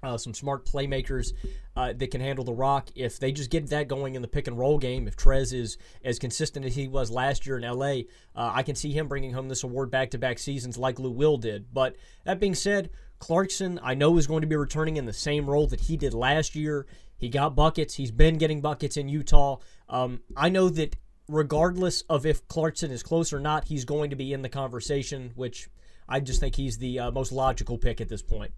[0.02, 1.34] uh, some smart playmakers
[1.76, 2.90] uh, that can handle the rock.
[2.96, 5.78] If they just get that going in the pick and roll game, if Trez is
[6.04, 8.04] as consistent as he was last year in LA,
[8.36, 11.12] uh, I can see him bringing home this award back to back seasons like Lou
[11.12, 11.74] Will did.
[11.74, 15.50] But that being said, Clarkson, I know, is going to be returning in the same
[15.50, 16.86] role that he did last year.
[17.18, 17.96] He got buckets.
[17.96, 19.58] He's been getting buckets in Utah.
[19.90, 20.96] Um, I know that
[21.28, 25.32] regardless of if Clarkson is close or not, he's going to be in the conversation,
[25.36, 25.70] which
[26.08, 28.52] I just think he's the uh, most logical pick at this point.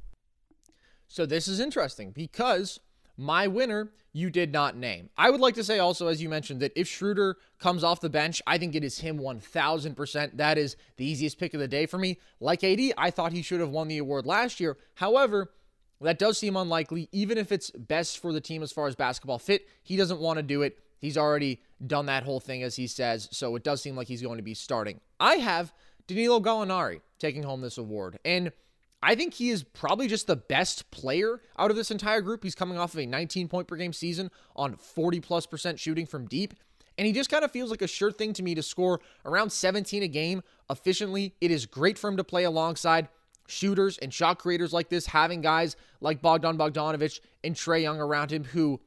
[1.08, 2.79] So this is interesting because
[3.17, 5.10] my winner you did not name.
[5.17, 8.10] I would like to say also, as you mentioned, that if Schroeder comes off the
[8.10, 10.38] bench, I think it is him 1000%.
[10.38, 12.19] That is the easiest pick of the day for me.
[12.39, 14.77] Like AD, I thought he should have won the award last year.
[14.95, 15.51] However,
[16.01, 19.39] that does seem unlikely, even if it's best for the team as far as basketball
[19.39, 19.67] fit.
[19.84, 20.79] He doesn't want to do it.
[20.99, 24.21] He's already done that whole thing, as he says, so it does seem like he's
[24.21, 24.99] going to be starting.
[25.19, 25.73] I have
[26.07, 28.51] Danilo Gallinari taking home this award, and
[29.01, 32.43] I think he is probably just the best player out of this entire group.
[32.43, 36.05] He's coming off of a 19 point per game season on 40 plus percent shooting
[36.05, 36.53] from deep.
[36.97, 39.51] And he just kind of feels like a sure thing to me to score around
[39.51, 41.33] 17 a game efficiently.
[41.39, 43.07] It is great for him to play alongside
[43.47, 48.31] shooters and shot creators like this, having guys like Bogdan Bogdanovic and Trey Young around
[48.31, 48.81] him who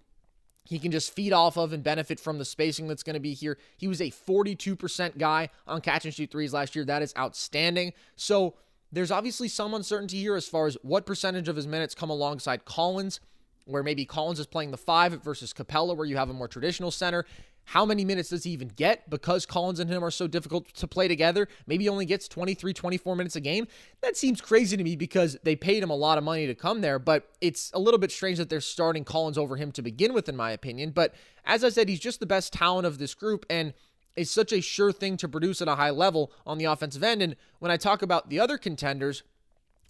[0.64, 3.34] he can just feed off of and benefit from the spacing that's going to be
[3.34, 3.58] here.
[3.76, 6.84] He was a 42% guy on catch and shoot threes last year.
[6.84, 7.92] That is outstanding.
[8.16, 8.54] So
[8.92, 12.64] there's obviously some uncertainty here as far as what percentage of his minutes come alongside
[12.64, 13.20] Collins,
[13.64, 16.90] where maybe Collins is playing the five versus Capela, where you have a more traditional
[16.90, 17.24] center.
[17.64, 20.86] How many minutes does he even get because Collins and him are so difficult to
[20.86, 21.48] play together?
[21.66, 23.66] Maybe he only gets 23, 24 minutes a game.
[24.00, 26.80] That seems crazy to me because they paid him a lot of money to come
[26.80, 30.12] there, but it's a little bit strange that they're starting Collins over him to begin
[30.12, 30.90] with, in my opinion.
[30.90, 33.72] But as I said, he's just the best talent of this group and
[34.16, 37.22] is such a sure thing to produce at a high level on the offensive end.
[37.22, 39.22] And when I talk about the other contenders,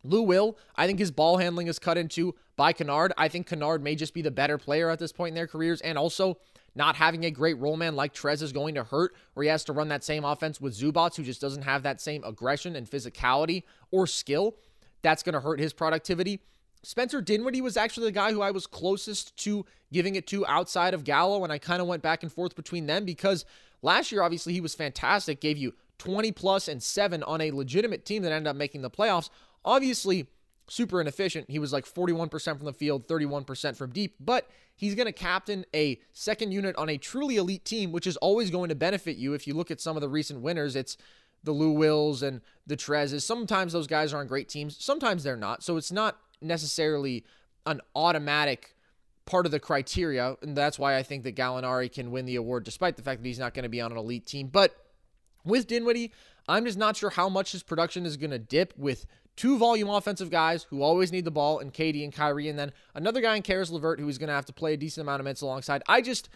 [0.04, 3.12] Lou Will, I think his ball handling is cut into by Kennard.
[3.16, 5.80] I think Kennard may just be the better player at this point in their careers.
[5.80, 6.38] And also,
[6.74, 9.64] not having a great role man like Trez is going to hurt, where he has
[9.64, 12.90] to run that same offense with Zubac, who just doesn't have that same aggression and
[12.90, 14.56] physicality or skill.
[15.02, 16.40] That's going to hurt his productivity.
[16.82, 20.94] Spencer Dinwiddie was actually the guy who I was closest to giving it to outside
[20.94, 23.44] of Gallo, and I kind of went back and forth between them because
[23.82, 28.04] last year, obviously, he was fantastic, gave you 20 plus and seven on a legitimate
[28.04, 29.30] team that ended up making the playoffs.
[29.64, 30.26] Obviously,
[30.68, 31.50] super inefficient.
[31.50, 35.64] He was like 41% from the field, 31% from deep, but he's going to captain
[35.74, 39.34] a second unit on a truly elite team, which is always going to benefit you.
[39.34, 40.96] If you look at some of the recent winners, it's
[41.44, 43.22] the Lou Wills and the Trezes.
[43.22, 45.62] Sometimes those guys are on great teams, sometimes they're not.
[45.62, 47.24] So it's not necessarily
[47.66, 48.74] an automatic
[49.24, 52.64] part of the criteria, and that's why I think that Gallinari can win the award
[52.64, 54.48] despite the fact that he's not going to be on an elite team.
[54.48, 54.74] But
[55.44, 56.12] with Dinwiddie,
[56.48, 59.88] I'm just not sure how much his production is going to dip with two volume
[59.88, 63.36] offensive guys who always need the ball, and KD and Kyrie, and then another guy
[63.36, 65.42] in Caris LeVert who is going to have to play a decent amount of minutes
[65.42, 65.82] alongside.
[65.88, 66.28] I just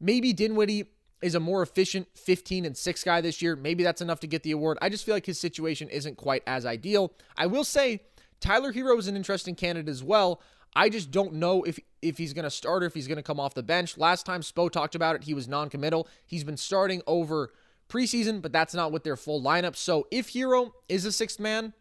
[0.00, 0.86] maybe Dinwiddie
[1.22, 3.54] is a more efficient 15 and 6 guy this year.
[3.54, 4.76] Maybe that's enough to get the award.
[4.82, 7.12] I just feel like his situation isn't quite as ideal.
[7.36, 8.02] I will say
[8.40, 10.42] Tyler Herro is an interesting candidate as well.
[10.74, 13.22] I just don't know if if he's going to start or if he's going to
[13.22, 13.96] come off the bench.
[13.96, 16.08] Last time Spo talked about it, he was non-committal.
[16.26, 17.52] He's been starting over
[17.88, 19.76] preseason, but that's not with their full lineup.
[19.76, 21.74] So if Hero is a sixth man,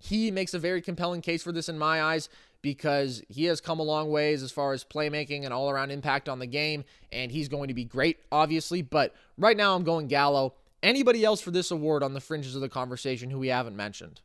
[0.00, 2.28] he makes a very compelling case for this in my eyes
[2.62, 6.28] because he has come a long ways as far as playmaking and all around impact
[6.28, 8.82] on the game, and he's going to be great, obviously.
[8.82, 10.54] But right now, I'm going Gallo.
[10.82, 14.20] Anybody else for this award on the fringes of the conversation who we haven't mentioned?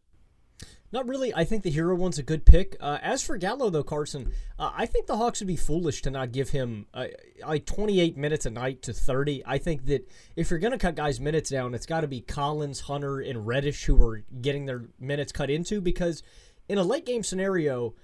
[0.91, 1.34] Not really.
[1.34, 2.78] I think the Herro one's a good pick.
[2.80, 6.12] Uh, as for Gallo, though, Carson, uh, I think the Hawks would be foolish to
[6.12, 7.08] not give him uh,
[7.45, 9.43] like 28 minutes a night to 30.
[9.45, 12.21] I think that if you're going to cut guys' minutes down, it's got to be
[12.21, 16.21] Collins, Hunter, and Reddish who are getting their minutes cut into because
[16.69, 17.95] in a late game scenario,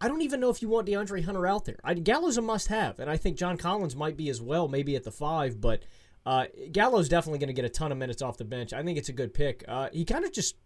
[0.00, 1.78] I don't even know if you want DeAndre Hunter out there.
[1.82, 4.96] I, Gallo's a must have, and I think John Collins might be as well, maybe
[4.96, 5.82] at the five, but.
[6.24, 8.72] Uh, Gallo's definitely going to get a ton of minutes off the bench.
[8.72, 9.64] I think it's a good pick.
[9.68, 10.56] Uh, he kind of just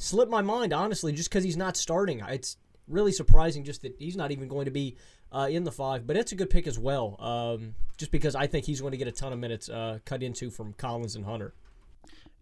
[0.00, 2.22] slipped my mind, honestly, just because he's not starting.
[2.28, 2.56] It's
[2.88, 4.96] really surprising just that he's not even going to be
[5.30, 8.46] uh, in the five, but it's a good pick as well, um, just because I
[8.46, 11.24] think he's going to get a ton of minutes uh, cut into from Collins and
[11.24, 11.52] Hunter.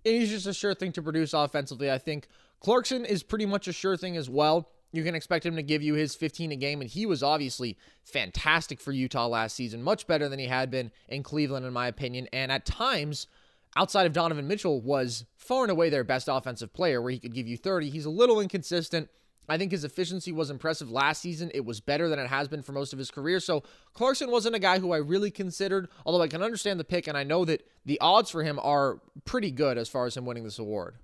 [0.04, 1.90] he's just a sure thing to produce offensively.
[1.90, 2.28] I think
[2.60, 4.70] Clarkson is pretty much a sure thing as well.
[4.90, 7.76] You can expect him to give you his 15 a game, and he was obviously
[8.04, 11.88] fantastic for Utah last season, much better than he had been in Cleveland, in my
[11.88, 12.26] opinion.
[12.32, 13.26] And at times,
[13.76, 17.34] outside of Donovan Mitchell, was far and away their best offensive player, where he could
[17.34, 17.90] give you 30.
[17.90, 19.08] He's a little inconsistent.
[19.48, 21.50] I think his efficiency was impressive last season.
[21.54, 23.40] It was better than it has been for most of his career.
[23.40, 23.62] So
[23.94, 27.16] Clarkson wasn't a guy who I really considered, although I can understand the pick, and
[27.16, 30.44] I know that the odds for him are pretty good as far as him winning
[30.44, 30.96] this award.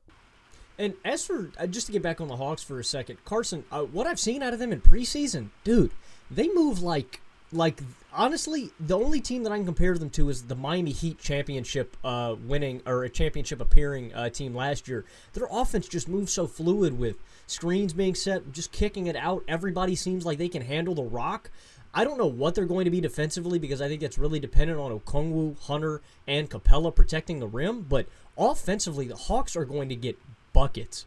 [0.78, 3.64] And as for uh, just to get back on the Hawks for a second, Carson,
[3.70, 5.92] uh, what I've seen out of them in preseason, dude,
[6.30, 7.20] they move like
[7.54, 7.80] like
[8.12, 11.96] honestly, the only team that I can compare them to is the Miami Heat championship
[12.04, 15.04] uh, winning or a championship appearing uh, team last year.
[15.32, 19.44] Their offense just moves so fluid with screens being set, just kicking it out.
[19.48, 21.50] Everybody seems like they can handle the rock.
[21.96, 24.80] I don't know what they're going to be defensively because I think that's really dependent
[24.80, 27.82] on Okongwu, Hunter, and Capela protecting the rim.
[27.82, 30.18] But offensively, the Hawks are going to get
[30.52, 31.06] buckets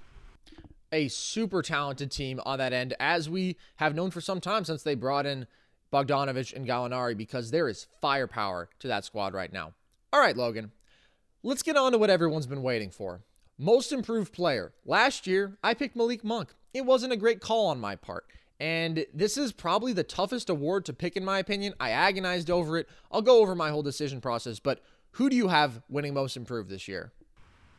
[0.91, 4.83] a super talented team on that end, as we have known for some time since
[4.83, 5.47] they brought in
[5.91, 9.73] Bogdanovich and Gallinari, because there is firepower to that squad right now.
[10.11, 10.71] All right, Logan,
[11.43, 13.21] let's get on to what everyone's been waiting for.
[13.57, 14.73] Most improved player.
[14.85, 16.53] Last year, I picked Malik Monk.
[16.73, 18.25] It wasn't a great call on my part.
[18.59, 21.73] And this is probably the toughest award to pick, in my opinion.
[21.79, 22.87] I agonized over it.
[23.11, 26.69] I'll go over my whole decision process, but who do you have winning most improved
[26.69, 27.11] this year?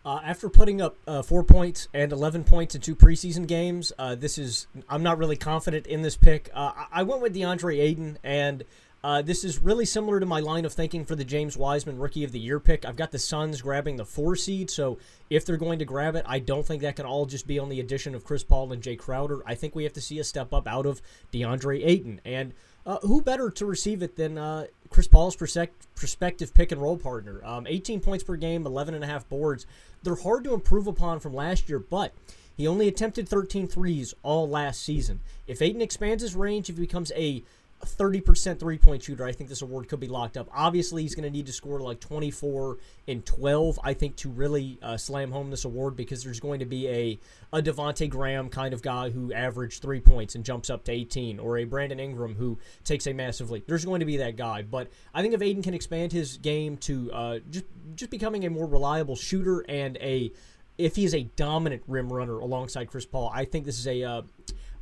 [0.08, 4.14] Uh, after putting up uh, four points and 11 points in two preseason games, uh,
[4.14, 6.48] this is I'm not really confident in this pick.
[6.54, 8.64] Uh, I went with DeAndre Ayton, and
[9.04, 12.24] uh, this is really similar to my line of thinking for the James Wiseman Rookie
[12.24, 12.86] of the Year pick.
[12.86, 14.96] I've got the Suns grabbing the four seed, so
[15.28, 17.68] if they're going to grab it, I don't think that can all just be on
[17.68, 19.42] the addition of Chris Paul and Jay Crowder.
[19.44, 21.02] I think we have to see a step up out of
[21.34, 22.54] DeAndre Ayton, and
[22.86, 27.44] uh, who better to receive it than Chris Paul's prospective pick and roll partner?
[27.44, 29.66] Um, 18 points per game, 11 and a half boards.
[30.02, 32.14] They're hard to improve upon from last year, but
[32.56, 35.20] he only attempted 13 threes all last season.
[35.46, 37.44] If Ayton expands his range, if he becomes a
[37.84, 40.48] 30% three point shooter, I think this award could be locked up.
[40.52, 44.78] Obviously, he's going to need to score like 24 and 12, I think, to really
[44.82, 47.18] uh, slam home this award because there's going to be a,
[47.52, 51.38] a Devonte Graham kind of guy who averaged three points and jumps up to 18,
[51.38, 53.66] or a Brandon Ingram who takes a massive leap.
[53.66, 54.62] There's going to be that guy.
[54.62, 58.50] But I think if Ayton can expand his game to uh, just, just becoming a
[58.50, 60.32] more reliable shooter and a
[60.78, 64.04] if he is a dominant rim runner alongside Chris Paul, I think this is a
[64.04, 64.22] uh,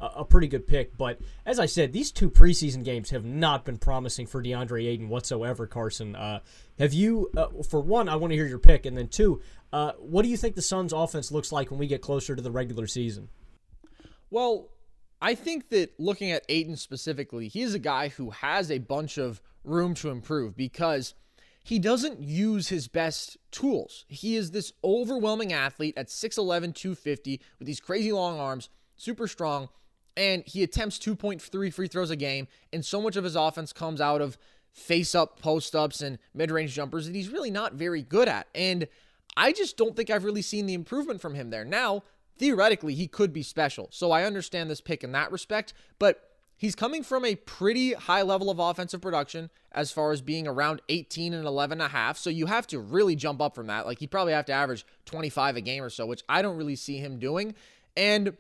[0.01, 0.97] a pretty good pick.
[0.97, 5.09] But as I said, these two preseason games have not been promising for DeAndre Ayton
[5.09, 5.67] whatsoever.
[5.67, 6.41] Carson, uh,
[6.79, 7.31] have you?
[7.37, 9.41] Uh, for one, I want to hear your pick, and then two,
[9.73, 12.43] uh, what do you think the Suns' offense looks like when we get closer to
[12.43, 13.29] the regular season?
[14.31, 14.71] Well,
[15.21, 19.19] I think that looking at Ayton specifically, he is a guy who has a bunch
[19.19, 21.15] of room to improve because
[21.65, 24.05] he doesn't use his best tools.
[24.09, 29.69] He is this overwhelming athlete at 6'11, 250 with these crazy long arms, super strong,
[30.17, 34.01] and he attempts 2.3 free throws a game, and so much of his offense comes
[34.01, 34.39] out of
[34.73, 38.47] face up post ups and mid range jumpers that he's really not very good at.
[38.55, 38.87] And
[39.37, 41.65] I just don't think I've really seen the improvement from him there.
[41.65, 42.03] Now,
[42.39, 43.89] theoretically, he could be special.
[43.91, 48.23] So I understand this pick in that respect, but he's coming from a pretty high
[48.23, 52.17] level of offensive production as far as being around 18 and 11 and a half.
[52.19, 53.87] So you have to really jump up from that.
[53.87, 56.77] Like he'd probably have to average 25 a game or so, which I don't really
[56.77, 57.55] see him doing.
[57.97, 58.37] And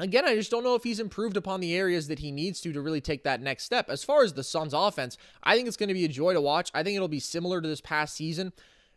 [0.00, 2.72] Again, I just don't know if he's improved upon the areas that he needs to
[2.72, 3.90] to really take that next step.
[3.90, 6.40] As far as the Suns offense, I think it's going to be a joy to
[6.40, 6.70] watch.
[6.72, 8.52] I think it'll be similar to this past season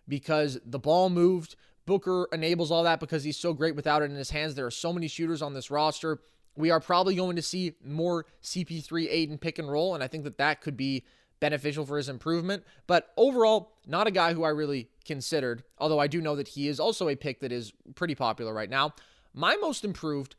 [0.07, 1.55] because the ball moved.
[1.87, 4.53] Booker enables all that because he's so great without it in his hands.
[4.53, 6.19] There are so many shooters on this roster.
[6.55, 10.23] We are probably going to see more CP3 Ayton pick and roll, and I think
[10.25, 11.03] that that could be
[11.39, 12.63] beneficial for his improvement.
[12.85, 16.67] But overall, not a guy who I really considered, although I do know that he
[16.67, 18.93] is also a pick that is pretty popular right now.
[19.33, 20.35] My most improved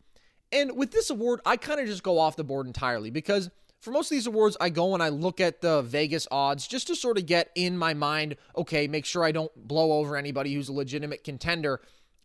[0.52, 3.90] and with this award, I kind of just go off the board entirely because for
[3.90, 6.94] most of these awards, I go and I look at the Vegas odds just to
[6.94, 10.68] sort of get in my mind, okay, make sure I don't blow over anybody who's
[10.68, 11.80] a legitimate contender.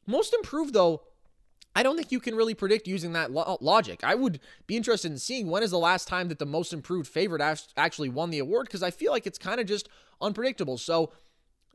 [0.06, 1.02] Most improved, though,
[1.76, 4.02] I don't think you can really predict using that lo- logic.
[4.04, 7.08] I would be interested in seeing when is the last time that the most improved
[7.08, 7.42] favorite
[7.76, 9.90] actually won the award because I feel like it's kind of just
[10.22, 10.78] unpredictable.
[10.78, 11.12] So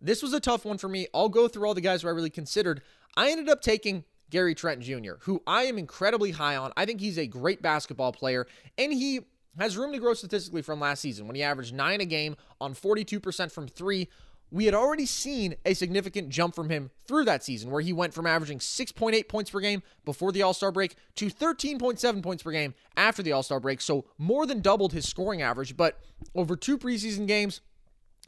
[0.00, 1.08] this was a tough one for me.
[1.14, 2.82] I'll go through all the guys who I really considered.
[3.16, 6.72] I ended up taking Gary Trent Jr., who I am incredibly high on.
[6.74, 8.46] I think he's a great basketball player,
[8.78, 9.20] and he
[9.58, 12.72] has room to grow statistically from last season when he averaged nine a game on
[12.72, 14.08] 42% from three.
[14.50, 18.14] We had already seen a significant jump from him through that season, where he went
[18.14, 22.52] from averaging 6.8 points per game before the All Star break to 13.7 points per
[22.52, 23.82] game after the All Star break.
[23.82, 25.76] So more than doubled his scoring average.
[25.76, 25.98] But
[26.34, 27.60] over two preseason games,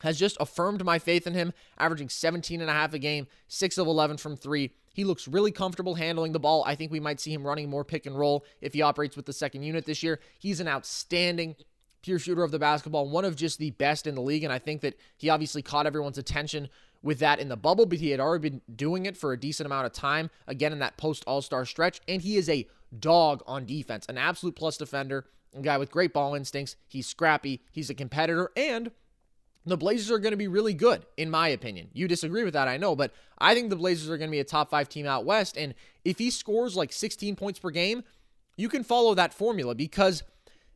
[0.00, 3.78] has just affirmed my faith in him, averaging 17 and a half a game, 6
[3.78, 4.70] of 11 from 3.
[4.94, 6.64] He looks really comfortable handling the ball.
[6.66, 9.26] I think we might see him running more pick and roll if he operates with
[9.26, 10.20] the second unit this year.
[10.38, 11.56] He's an outstanding
[12.00, 14.44] pure shooter of the basketball, one of just the best in the league.
[14.44, 16.68] And I think that he obviously caught everyone's attention
[17.02, 19.66] with that in the bubble, but he had already been doing it for a decent
[19.66, 22.00] amount of time, again, in that post All Star stretch.
[22.08, 22.66] And he is a
[22.98, 26.76] dog on defense, an absolute plus defender, a guy with great ball instincts.
[26.86, 28.90] He's scrappy, he's a competitor, and
[29.66, 31.88] the Blazers are going to be really good, in my opinion.
[31.92, 34.40] You disagree with that, I know, but I think the Blazers are going to be
[34.40, 35.56] a top five team out west.
[35.56, 38.04] And if he scores like 16 points per game,
[38.56, 40.22] you can follow that formula because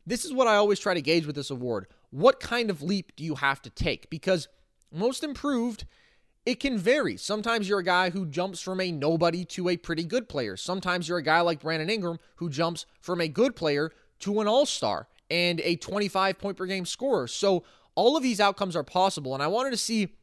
[0.05, 1.87] this is what I always try to gauge with this award.
[2.09, 4.09] What kind of leap do you have to take?
[4.09, 4.47] Because
[4.91, 5.85] most improved,
[6.45, 7.15] it can vary.
[7.15, 10.57] Sometimes you're a guy who jumps from a nobody to a pretty good player.
[10.57, 14.47] Sometimes you're a guy like Brandon Ingram who jumps from a good player to an
[14.47, 17.27] all star and a 25 point per game scorer.
[17.27, 17.63] So
[17.99, 19.33] all of these outcomes are possible.
[19.33, 20.15] And I wanted to see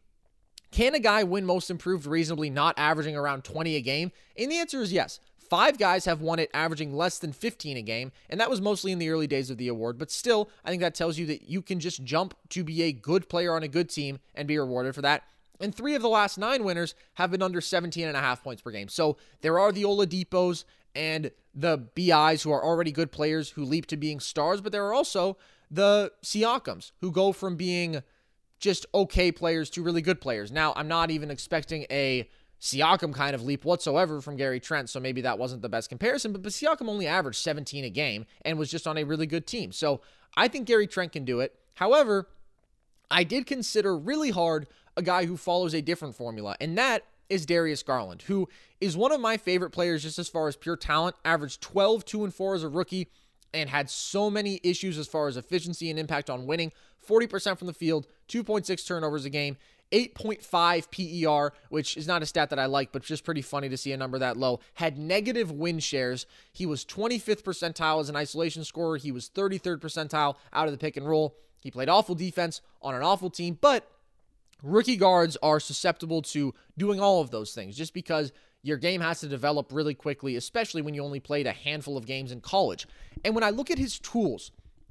[0.70, 4.12] can a guy win most improved reasonably, not averaging around 20 a game?
[4.36, 5.20] And the answer is yes.
[5.36, 8.92] Five guys have won it averaging less than 15 a game, and that was mostly
[8.92, 9.98] in the early days of the award.
[9.98, 12.92] But still, I think that tells you that you can just jump to be a
[12.92, 15.24] good player on a good team and be rewarded for that.
[15.60, 18.62] And three of the last nine winners have been under 17 and a half points
[18.62, 18.88] per game.
[18.88, 20.64] So there are the Oladipos
[20.96, 24.86] and the BIs who are already good players who leap to being stars, but there
[24.86, 25.36] are also
[25.70, 28.02] the Siakams who go from being
[28.58, 30.50] just okay players to really good players.
[30.50, 32.28] Now, I'm not even expecting a
[32.60, 36.32] Siakam kind of leap whatsoever from Gary Trent, so maybe that wasn't the best comparison,
[36.32, 39.46] but, but Siakam only averaged 17 a game and was just on a really good
[39.46, 39.72] team.
[39.72, 40.00] So
[40.36, 41.54] I think Gary Trent can do it.
[41.74, 42.28] However,
[43.10, 47.44] I did consider really hard a guy who follows a different formula, and that is
[47.44, 48.48] Darius Garland, who
[48.80, 52.24] is one of my favorite players just as far as pure talent, averaged 12, 2,
[52.24, 53.08] and 4 as a rookie,
[53.60, 56.72] and had so many issues as far as efficiency and impact on winning
[57.06, 59.56] 40% from the field, 2.6 turnovers a game.
[59.92, 63.76] 8.5 PER, which is not a stat that I like, but just pretty funny to
[63.76, 64.58] see a number that low.
[64.74, 66.26] Had negative win shares.
[66.52, 68.96] He was 25th percentile as an isolation scorer.
[68.96, 71.36] He was 33rd percentile out of the pick and roll.
[71.60, 73.88] He played awful defense on an awful team, but
[74.62, 78.32] rookie guards are susceptible to doing all of those things just because
[78.66, 82.04] your game has to develop really quickly, especially when you only played a handful of
[82.04, 82.86] games in college.
[83.24, 84.50] And when I look at his tools,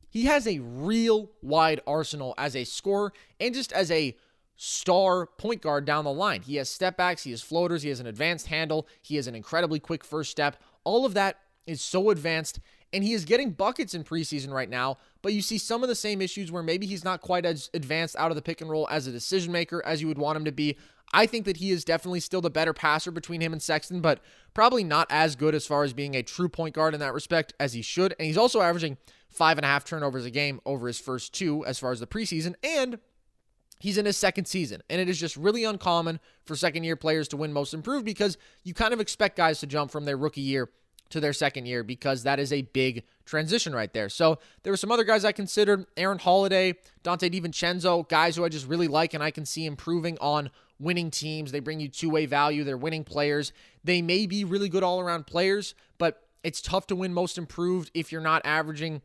[0.10, 4.16] he has a real wide arsenal as a scorer and just as a
[4.56, 6.42] star point guard down the line.
[6.42, 9.36] He has step backs, he has floaters, he has an advanced handle, he has an
[9.36, 10.56] incredibly quick first step.
[10.86, 12.62] All of that is so advanced,
[12.94, 14.98] and he is getting buckets in preseason right now.
[15.22, 18.16] But you see some of the same issues where maybe he's not quite as advanced
[18.18, 20.46] out of the pick and roll as a decision maker as you would want him
[20.46, 20.78] to be.
[21.14, 24.22] I think that he is definitely still the better passer between him and Sexton, but
[24.54, 27.54] probably not as good as far as being a true point guard in that respect
[27.60, 28.16] as he should.
[28.20, 28.98] And he's also averaging
[29.30, 32.08] five and a half turnovers a game over his first two as far as the
[32.08, 32.56] preseason.
[32.64, 33.00] And
[33.80, 34.82] he's in his second season.
[34.90, 38.38] And it is just really uncommon for second year players to win most improved because
[38.64, 40.70] you kind of expect guys to jump from their rookie year
[41.10, 44.10] to their second year because that is a big transition right there.
[44.10, 48.50] So there were some other guys I considered Aaron Holiday, Donte DiVincenzo, guys who I
[48.50, 50.50] just really like and I can see improving on
[50.80, 51.52] winning teams.
[51.52, 53.54] They bring you two way value, they're winning players.
[53.84, 57.92] They may be really good all around players, but it's tough to win most improved
[57.94, 59.02] if you're not averaging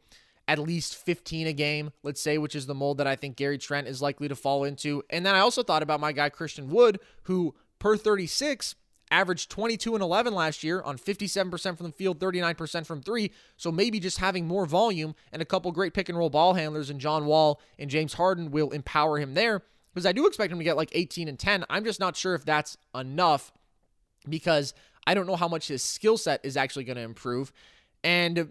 [0.48, 3.57] at least 15 a game, let's say, which is the mold that I think Gary
[3.57, 5.03] Trent is likely to fall into.
[5.09, 8.74] And then I also thought about my guy Christian Wood, who per 36
[9.11, 13.32] averaged 22 and 11 last year on 57% from the field, 39% from three.
[13.56, 16.90] So maybe just having more volume and a couple great pick and roll ball handlers
[16.90, 19.62] and John Wall and James Harden will empower him there.
[19.92, 21.64] Because I do expect him to get like 18 and 10.
[21.68, 23.52] I'm just not sure if that's enough
[24.28, 24.72] because
[25.06, 27.52] I don't know how much his skill set is actually going to improve.
[28.04, 28.50] And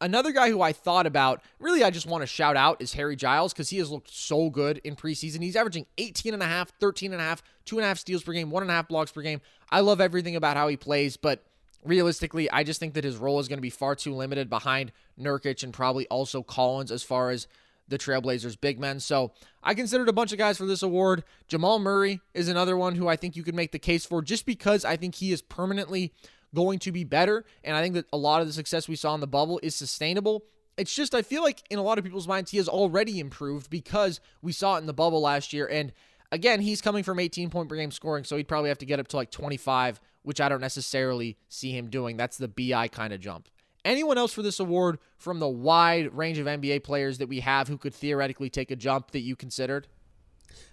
[0.00, 3.16] Another guy who I thought about, really I just want to shout out is Harry
[3.16, 5.42] Giles because he has looked so good in preseason.
[5.42, 8.22] He's averaging 18 and a half, 13 and a half, two and a half steals
[8.22, 9.40] per game, one and a half blocks per game.
[9.70, 11.44] I love everything about how he plays, but
[11.84, 14.92] realistically, I just think that his role is going to be far too limited behind
[15.20, 17.48] Nurkic and probably also Collins as far as
[17.88, 19.00] the Trailblazers big men.
[19.00, 19.32] So
[19.62, 21.24] I considered a bunch of guys for this award.
[21.48, 24.46] Jamal Murray is another one who I think you could make the case for just
[24.46, 26.12] because I think he is permanently
[26.54, 27.44] going to be better.
[27.64, 29.74] And I think that a lot of the success we saw in the bubble is
[29.74, 30.44] sustainable.
[30.76, 33.68] It's just, I feel like in a lot of people's minds, he has already improved
[33.68, 35.66] because we saw it in the bubble last year.
[35.66, 35.92] And
[36.30, 39.00] again, he's coming from 18 point per game scoring, so he'd probably have to get
[39.00, 42.16] up to like 25, which I don't necessarily see him doing.
[42.16, 43.48] That's the BI kind of jump.
[43.84, 47.68] Anyone else for this award from the wide range of NBA players that we have
[47.68, 49.88] who could theoretically take a jump that you considered?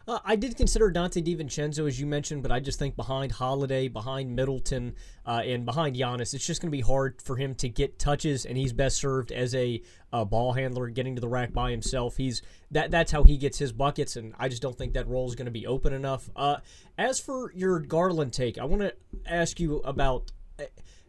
[0.07, 3.87] Uh, I did consider Donte DiVincenzo, as you mentioned, but I just think behind Holiday,
[3.87, 4.93] behind Middleton,
[5.25, 8.45] uh, and behind Giannis, it's just going to be hard for him to get touches,
[8.45, 9.81] and he's best served as a,
[10.13, 12.17] a, ball handler, getting to the rack by himself.
[12.17, 15.27] He's that that's how he gets his buckets, and I just don't think that role
[15.27, 16.29] is going to be open enough.
[16.35, 16.57] Uh,
[16.97, 18.93] as for your Garland take, I want to
[19.25, 20.31] ask you about.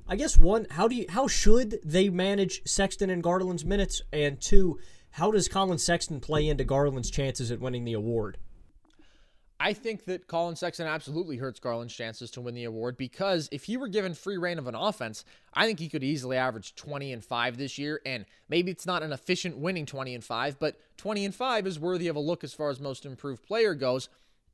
[0.09, 4.41] I guess one, how do you how should they manage Sexton and Garland's minutes, and
[4.41, 4.79] two,
[5.11, 8.39] how does Colin Sexton play into Garland's chances at winning the award?
[9.59, 13.65] I think that Colin Sexton absolutely hurts Garland's chances to win the award because if
[13.65, 17.13] he were given free reign of an offense, I think he could easily average 20
[17.13, 18.01] and 5 this year.
[18.05, 21.81] And maybe it's not an efficient winning 20 and 5, but 20 and 5 is
[21.81, 24.11] worthy of a look as far as most improved player goes.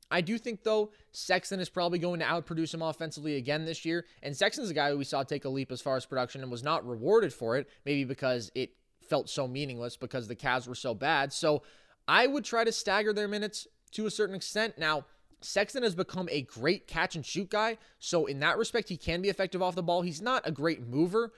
[0.09, 4.05] I do think, though, Sexton is probably going to outproduce him offensively again this year.
[4.21, 6.51] And Sexton's a guy who we saw take a leap as far as production and
[6.51, 10.75] was not rewarded for it, maybe because it felt so meaningless because the Cavs were
[10.75, 11.33] so bad.
[11.33, 11.63] So
[12.07, 14.77] I would try to stagger their minutes to a certain extent.
[14.77, 15.05] Now,
[15.41, 17.77] Sexton has become a great catch and shoot guy.
[17.99, 20.01] So, in that respect, he can be effective off the ball.
[20.01, 21.33] He's not a great mover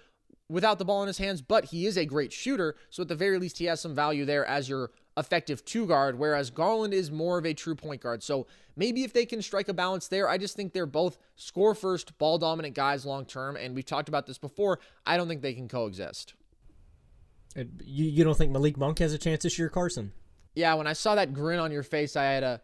[0.48, 2.76] without the ball in his hands, but he is a great shooter.
[2.90, 6.20] So, at the very least, he has some value there as your effective two guard,
[6.20, 8.22] whereas Garland is more of a true point guard.
[8.22, 11.74] So, maybe if they can strike a balance there, I just think they're both score
[11.74, 13.56] first, ball dominant guys long term.
[13.56, 14.80] And we've talked about this before.
[15.06, 16.36] I don't think they can coexist.
[17.58, 20.12] Uh, you, you don't think Malik Monk has a chance this year, Carson?
[20.56, 22.62] Yeah, when I saw that grin on your face, I had a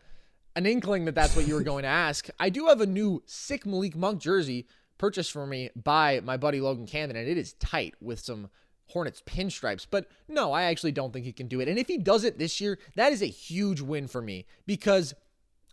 [0.55, 2.27] an inkling that that's what you were going to ask.
[2.39, 4.67] I do have a new sick Malik Monk jersey
[4.97, 8.49] purchased for me by my buddy Logan Camden, and it is tight with some
[8.91, 9.87] Hornets pinstripes.
[9.89, 11.69] But no, I actually don't think he can do it.
[11.69, 15.13] And if he does it this year, that is a huge win for me because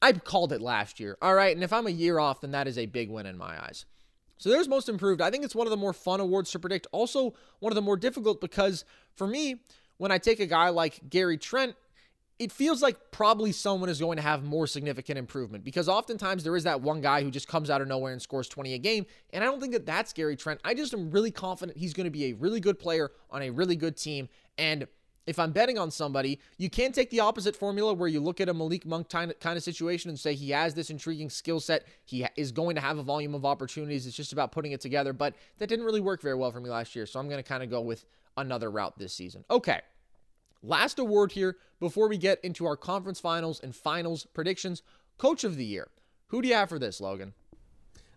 [0.00, 1.18] I called it last year.
[1.20, 1.54] All right.
[1.54, 3.86] And if I'm a year off, then that is a big win in my eyes.
[4.38, 5.20] So there's most improved.
[5.20, 6.86] I think it's one of the more fun awards to predict.
[6.92, 8.84] Also, one of the more difficult because
[9.16, 9.56] for me,
[9.96, 11.74] when I take a guy like Gary Trent,
[12.38, 16.54] it feels like probably someone is going to have more significant improvement because oftentimes there
[16.56, 19.06] is that one guy who just comes out of nowhere and scores 20 a game.
[19.32, 20.60] And I don't think that that's Gary Trent.
[20.64, 23.50] I just am really confident he's going to be a really good player on a
[23.50, 24.28] really good team.
[24.56, 24.86] And
[25.26, 28.48] if I'm betting on somebody, you can take the opposite formula where you look at
[28.48, 31.86] a Malik Monk kind of situation and say he has this intriguing skill set.
[32.04, 34.06] He is going to have a volume of opportunities.
[34.06, 35.12] It's just about putting it together.
[35.12, 37.04] But that didn't really work very well for me last year.
[37.04, 38.06] So I'm going to kind of go with
[38.38, 39.44] another route this season.
[39.50, 39.80] Okay.
[40.62, 44.82] Last award here before we get into our conference finals and finals predictions.
[45.16, 45.88] Coach of the year.
[46.28, 47.34] Who do you have for this, Logan?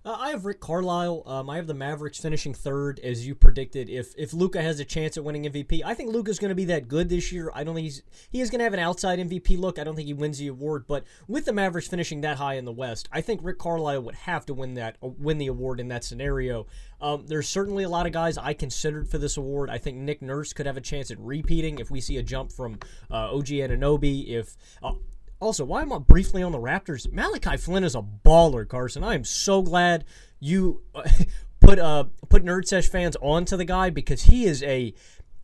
[0.03, 1.21] Uh, I have Rick Carlisle.
[1.27, 3.87] Um, I have the Mavericks finishing third, as you predicted.
[3.87, 6.65] If if Luka has a chance at winning MVP, I think Luka's going to be
[6.65, 7.51] that good this year.
[7.53, 9.77] I don't think he's he is going to have an outside MVP look.
[9.77, 12.65] I don't think he wins the award, but with the Mavericks finishing that high in
[12.65, 15.89] the West, I think Rick Carlisle would have to win that win the award in
[15.89, 16.65] that scenario.
[16.99, 19.69] Um, there's certainly a lot of guys I considered for this award.
[19.69, 22.51] I think Nick Nurse could have a chance at repeating if we see a jump
[22.51, 22.79] from
[23.11, 24.29] uh, OG Anunoby.
[24.29, 24.93] If uh,
[25.41, 27.11] also, why am I briefly on the Raptors?
[27.11, 29.03] Malachi Flynn is a baller, Carson.
[29.03, 30.05] I am so glad
[30.39, 30.81] you
[31.59, 34.93] put uh put Nerd Sesh fans onto the guy because he is a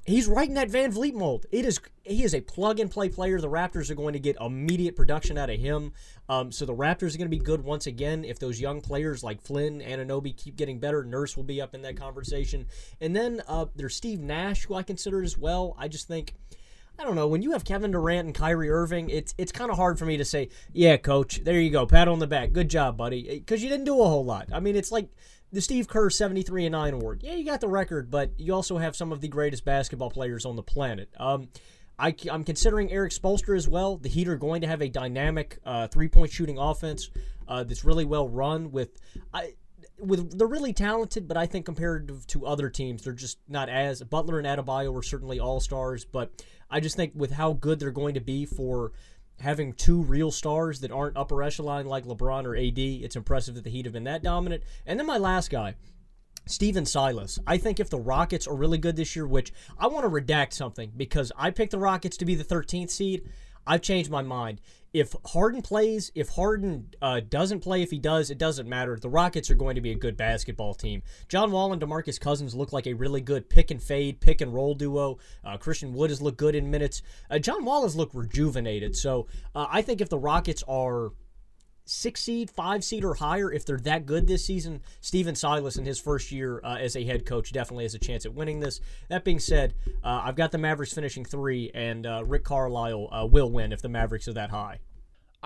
[0.06, 1.48] he's right in that VanVleet mold.
[1.52, 3.42] It is he is a plug and play player.
[3.42, 5.94] The Raptors are going to get immediate production out of him.
[6.30, 9.24] Um, so the Raptors are going to be good once again if those young players
[9.24, 11.04] like Flynn, Anunoby keep getting better.
[11.04, 12.68] Nurse will be up in that conversation,
[13.02, 15.76] and then uh, there's Steve Nash, who I consider as well.
[15.78, 16.36] I just think
[17.00, 17.28] I don't know.
[17.28, 20.18] When you have Kevin Durant and Kyrie Irving, it's it's kind of hard for me
[20.18, 23.62] to say, "Yeah, coach, there you go, pat on the back, good job, buddy," because
[23.64, 24.50] you didn't do a whole lot.
[24.52, 25.10] I mean, it's like
[25.52, 27.22] the Steve Kerr 73 and 9 award.
[27.24, 30.46] Yeah, you got the record, but you also have some of the greatest basketball players
[30.46, 31.10] on the planet.
[31.18, 31.50] Um,
[32.00, 33.98] I, am considering Erik Spoelstra as well.
[33.98, 37.10] The Heat are going to have a dynamic uh, three point shooting offense
[37.48, 39.00] uh, that's really well run with.
[39.34, 39.54] I,
[40.00, 44.04] with they're really talented, but I think compared to other teams, they're just not as.
[44.04, 47.92] Butler and Adebayo were certainly all stars, but I just think with how good they're
[47.92, 48.92] going to be for
[49.40, 53.64] having two real stars that aren't upper echelon like LeBron or AD, it's impressive that
[53.64, 54.64] the Heat have been that dominant.
[54.86, 55.76] And then my last guy,
[56.46, 57.40] Stephen Silas.
[57.46, 60.54] I think if the Rockets are really good this year, which I want to redact
[60.54, 63.30] something because I picked the Rockets to be the 13th seed,
[63.66, 64.62] I've changed my mind
[65.00, 68.98] if Harden plays, if Harden uh, doesn't play, if he does, it doesn't matter.
[68.98, 71.04] The Rockets are going to be a good basketball team.
[71.28, 74.54] John Wall and DeMarcus Cousins look like a really good pick and fade, pick and
[74.54, 75.20] roll duo.
[75.44, 77.02] Uh, Christian Wood has looked good in minutes.
[77.30, 78.96] Uh, John Wall has looked rejuvenated.
[78.96, 81.12] So uh, I think if the Rockets are
[81.88, 85.86] six seed, five seed, or higher, if they're that good this season, Stephen Silas in
[85.86, 88.82] his first year uh, as a head coach definitely has a chance at winning this.
[89.10, 89.74] That being said,
[90.04, 93.82] uh, I've got the Mavericks finishing three, and uh, Rick Carlisle uh, will win if
[93.82, 94.80] the Mavericks are that high.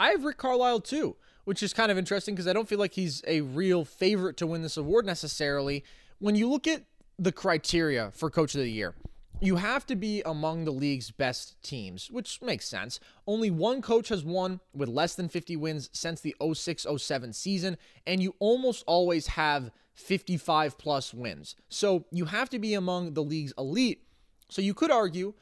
[0.01, 2.95] I have Rick Carlisle too, which is kind of interesting because I don't feel like
[2.95, 5.83] he's a real favorite to win this award necessarily.
[6.17, 6.85] When you look at
[7.19, 8.95] the criteria for Coach of the Year,
[9.39, 12.99] you have to be among the league's best teams, which makes sense.
[13.27, 17.77] Only one coach has won with less than 50 wins since the 06 07 season,
[18.07, 21.55] and you almost always have 55 plus wins.
[21.69, 24.01] So you have to be among the league's elite.
[24.49, 25.35] So you could argue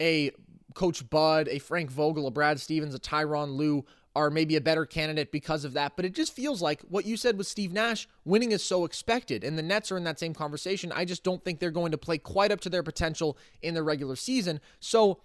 [0.00, 0.30] a
[0.76, 4.86] Coach Bud, a Frank Vogel, a Brad Stevens, a Tyronn Lue are maybe a better
[4.86, 5.96] candidate because of that.
[5.96, 9.42] But it just feels like what you said with Steve Nash, winning is so expected.
[9.42, 10.92] And the Nets are in that same conversation.
[10.92, 13.82] I just don't think they're going to play quite up to their potential in the
[13.82, 14.60] regular season.
[14.78, 15.20] So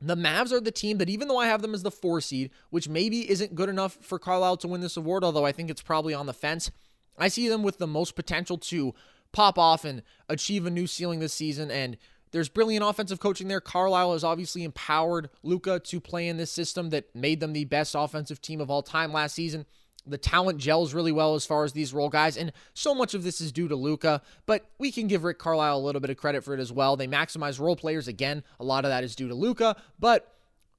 [0.00, 2.50] the Mavs are the team that, even though I have them as the four seed,
[2.70, 5.82] which maybe isn't good enough for Carlisle to win this award, although I think it's
[5.82, 6.70] probably on the fence,
[7.16, 8.94] I see them with the most potential to
[9.32, 11.96] pop off and achieve a new ceiling this season and
[12.32, 13.60] there's brilliant offensive coaching there.
[13.60, 17.94] Carlisle has obviously empowered Luka to play in this system that made them the best
[17.96, 19.66] offensive team of all time last season.
[20.04, 23.22] The talent gels really well as far as these role guys, and so much of
[23.22, 26.16] this is due to Luka, but we can give Rick Carlisle a little bit of
[26.16, 26.96] credit for it as well.
[26.96, 28.42] They maximize role players again.
[28.58, 30.34] A lot of that is due to Luka, but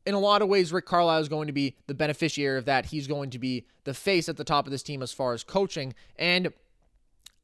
[0.05, 2.87] in a lot of ways, Rick Carlisle is going to be the beneficiary of that.
[2.87, 5.43] He's going to be the face at the top of this team as far as
[5.43, 5.93] coaching.
[6.17, 6.51] And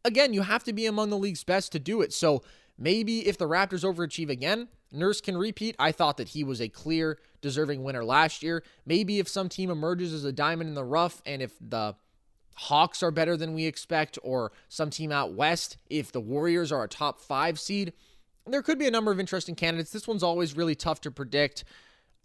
[0.03, 2.11] again, you have to be among the league's best to do it.
[2.11, 2.43] So
[2.81, 5.75] Maybe if the Raptors overachieve again, Nurse can repeat.
[5.77, 8.63] I thought that he was a clear, deserving winner last year.
[8.85, 11.95] Maybe if some team emerges as a diamond in the rough and if the
[12.55, 16.83] Hawks are better than we expect, or some team out west, if the Warriors are
[16.83, 17.93] a top five seed,
[18.45, 19.91] there could be a number of interesting candidates.
[19.91, 21.63] This one's always really tough to predict.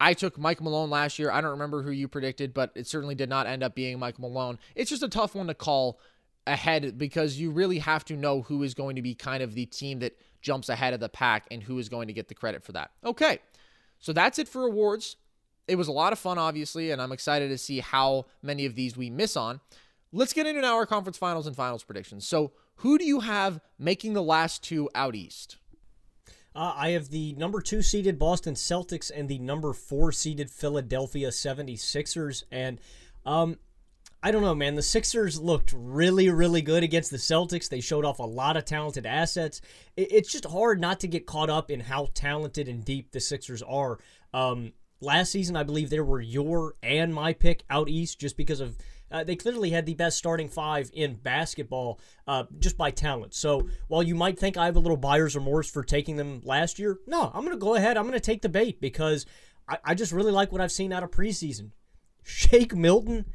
[0.01, 1.31] I took Mike Malone last year.
[1.31, 4.19] I don't remember who you predicted, but it certainly did not end up being Mike
[4.19, 4.59] Malone.
[4.75, 6.01] It's just a tough one to call
[6.47, 9.67] ahead because you really have to know who is going to be kind of the
[9.67, 12.63] team that jumps ahead of the pack and who is going to get the credit
[12.63, 12.93] for that.
[13.05, 13.41] Okay,
[13.99, 15.17] so that's it for awards.
[15.67, 18.77] It was a lot of fun, obviously, and I'm excited to see how many of
[18.77, 19.61] these we miss on.
[20.13, 22.29] Let's get into now our conference finals and finals predictions.
[22.29, 25.57] So, who do you have making the last two out east?
[26.55, 31.29] Uh, I have the number two seeded Boston Celtics and the number four seeded Philadelphia
[31.29, 32.45] 76ers.
[32.53, 32.81] And
[33.27, 33.59] um,
[34.25, 34.75] I don't know, man.
[34.75, 37.69] The Sixers looked really, really good against the Celtics.
[37.69, 39.61] They showed off a lot of talented assets.
[39.99, 43.63] It's just hard not to get caught up in how talented and deep the Sixers
[43.63, 43.99] are.
[44.33, 44.73] Um,
[45.03, 48.79] last season, I believe they were your and my pick out east just because of
[49.13, 53.35] uh, they clearly had the best starting five in basketball uh, just by talent.
[53.35, 56.79] So while you might think I have a little buyer's remorse for taking them last
[56.79, 57.99] year, no, I'm going to go ahead.
[57.99, 59.27] I'm going to take the bait because
[59.69, 61.73] I, I just really like what I've seen out of preseason.
[62.23, 63.27] Shake Milton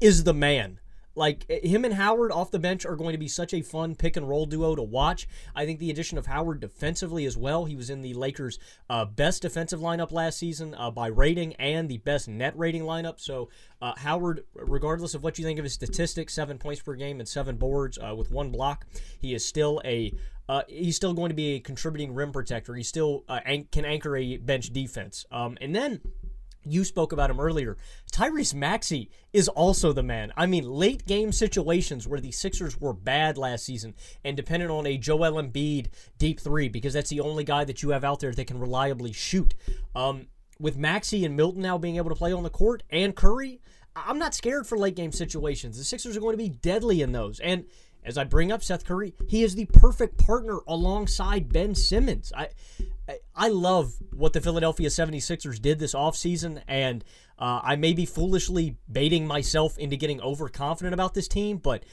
[0.00, 0.80] is the man.
[1.16, 4.18] Like him and Howard off the bench are going to be such a fun pick
[4.18, 5.26] and roll duo to watch.
[5.54, 7.64] I think the addition of Howard defensively as well.
[7.64, 8.58] He was in the Lakers'
[8.90, 13.18] uh, best defensive lineup last season uh, by rating and the best net rating lineup.
[13.18, 13.48] So
[13.80, 17.26] uh, Howard, regardless of what you think of his statistics, seven points per game and
[17.26, 18.84] seven boards uh, with one block,
[19.18, 20.12] he is still a
[20.48, 22.74] uh, he's still going to be a contributing rim protector.
[22.74, 25.24] He still uh, an- can anchor a bench defense.
[25.32, 26.00] Um, and then
[26.66, 27.76] you spoke about him earlier.
[28.12, 30.32] Tyrese Maxey is also the man.
[30.36, 33.94] I mean, late game situations where the Sixers were bad last season
[34.24, 35.88] and dependent on a Joel Embiid
[36.18, 39.12] deep three because that's the only guy that you have out there that can reliably
[39.12, 39.54] shoot.
[39.94, 40.26] Um,
[40.58, 43.60] with Maxey and Milton now being able to play on the court and Curry,
[43.94, 45.78] I'm not scared for late game situations.
[45.78, 47.40] The Sixers are going to be deadly in those.
[47.40, 47.64] And
[48.04, 52.32] as I bring up Seth Curry, he is the perfect partner alongside Ben Simmons.
[52.36, 52.48] I
[53.34, 57.04] I love what the Philadelphia 76ers did this offseason, and
[57.38, 61.84] uh, I may be foolishly baiting myself into getting overconfident about this team, but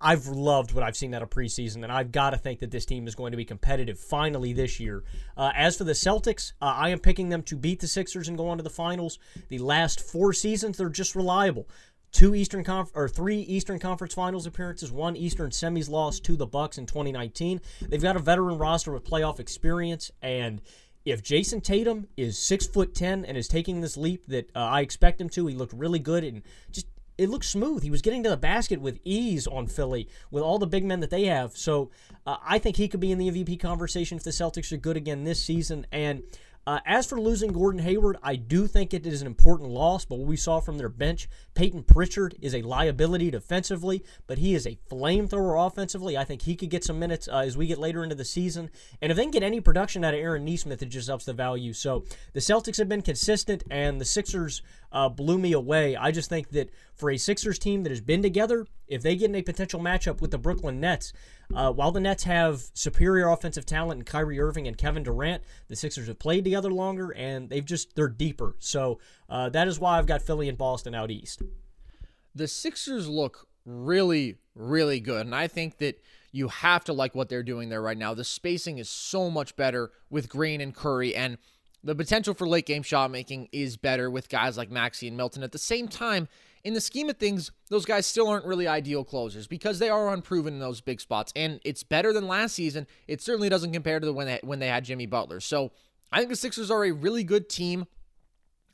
[0.00, 2.84] I've loved what I've seen out of preseason, and I've got to think that this
[2.84, 5.04] team is going to be competitive finally this year.
[5.36, 8.36] Uh, as for the Celtics, uh, I am picking them to beat the Sixers and
[8.36, 9.20] go on to the finals.
[9.48, 11.68] The last four seasons, they're just reliable
[12.12, 16.46] two Eastern Conf- or three Eastern Conference Finals appearances, one Eastern Semis loss to the
[16.46, 17.60] Bucks in 2019.
[17.88, 20.60] They've got a veteran roster with playoff experience, and
[21.04, 24.82] if Jayson Tatum is six foot ten and is taking this leap that uh, I
[24.82, 26.86] expect him to, he looked really good and just
[27.18, 27.82] it looked smooth.
[27.82, 31.00] He was getting to the basket with ease on Philly with all the big men
[31.00, 31.56] that they have.
[31.56, 31.90] So
[32.26, 34.96] uh, I think he could be in the MVP conversation if the Celtics are good
[34.96, 35.86] again this season.
[35.92, 36.22] And
[36.66, 40.18] uh, as for losing Gordon Hayward, I do think it is an important loss, but
[40.18, 44.66] what we saw from their bench, Payton Pritchard is a liability defensively, but he is
[44.66, 46.16] a flamethrower offensively.
[46.16, 48.70] I think he could get some minutes uh, as we get later into the season.
[49.00, 51.32] And if they can get any production out of Aaron Nesmith, it just ups the
[51.32, 51.72] value.
[51.72, 55.96] So the Celtics have been consistent, and the Sixers uh, blew me away.
[55.96, 59.30] I just think that for a Sixers team that has been together, if they get
[59.30, 61.12] in a potential matchup with the Brooklyn Nets,
[61.54, 65.76] uh, while the Nets have superior offensive talent in Kyrie Irving and Kevin Durant, the
[65.76, 68.56] Sixers have played together longer and they've just they're deeper.
[68.58, 68.98] So
[69.28, 71.42] uh, that is why I've got Philly and Boston out east.
[72.34, 76.00] The Sixers look really, really good, and I think that
[76.32, 78.14] You have to like what they're doing there right now.
[78.14, 81.36] The spacing is so much better with Green and Curry, and
[81.84, 85.42] the potential for late game shot making is better with guys like Maxey and Milton.
[85.42, 86.28] At the same time,
[86.64, 90.12] in the scheme of things, those guys still aren't really ideal closers because they are
[90.12, 91.32] unproven in those big spots.
[91.34, 92.86] And it's better than last season.
[93.08, 95.40] It certainly doesn't compare to the when they, when they had Jimmy Butler.
[95.40, 95.72] So
[96.12, 97.86] I think the Sixers are a really good team.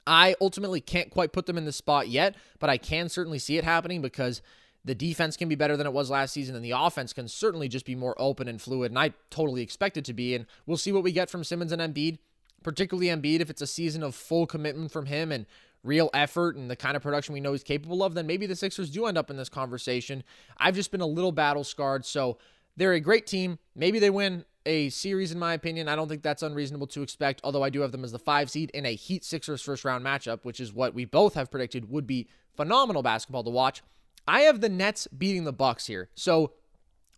[0.07, 3.59] I ultimately can't quite put them in the spot yet, but I can certainly see
[3.59, 4.43] it happening because
[4.84, 7.68] the defense can be better than it was last season, and the offense can certainly
[7.68, 8.91] just be more open and fluid.
[8.91, 10.34] And I totally expect it to be.
[10.34, 12.18] And we'll see what we get from Simmons and Embiid,
[12.62, 13.41] particularly Embiid.
[13.41, 15.47] If it's a season of full commitment from him and
[15.89, 18.55] real effort and the kind of production we know he's capable of, then maybe the
[18.55, 20.22] Sixers do end up in this conversation.
[20.59, 22.39] I've just been a little battle scarred, so
[22.76, 23.59] they're a great team.
[23.74, 25.89] Maybe they win a series, in my opinion.
[25.89, 28.51] I don't think that's unreasonable to expect, although I do have them as the five
[28.51, 31.91] seed in a Heat Sixers first round matchup, which is what we both have predicted
[31.91, 33.82] would be phenomenal basketball to watch.
[34.26, 36.11] I have the Nets beating the Bucks here.
[36.14, 36.53] So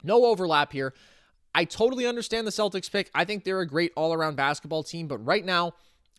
[0.05, 0.95] no overlap here.
[1.53, 3.11] I totally understand the Celtics pick.
[3.13, 5.73] I think they're a great all-around basketball team, but right now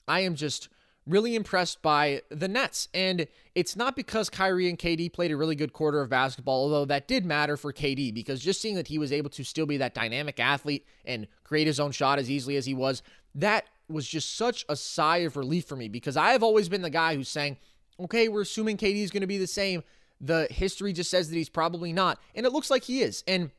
[0.08, 0.68] I am just
[1.08, 2.88] really impressed by the Nets.
[2.94, 6.86] And it's not because Kyrie and KD played a really good quarter of basketball, although
[6.86, 9.78] that did matter for KD because just seeing that he was able to still be
[9.78, 13.02] that dynamic athlete and create his own shot as easily as he was,
[13.36, 16.82] that was just such a sigh of relief for me because I have always been
[16.82, 17.58] the guy who's saying,
[18.00, 19.84] okay, we're assuming KD is going to be the same.
[20.20, 22.20] The history just says that he's probably not.
[22.36, 23.24] And it looks like he is.
[23.28, 23.50] And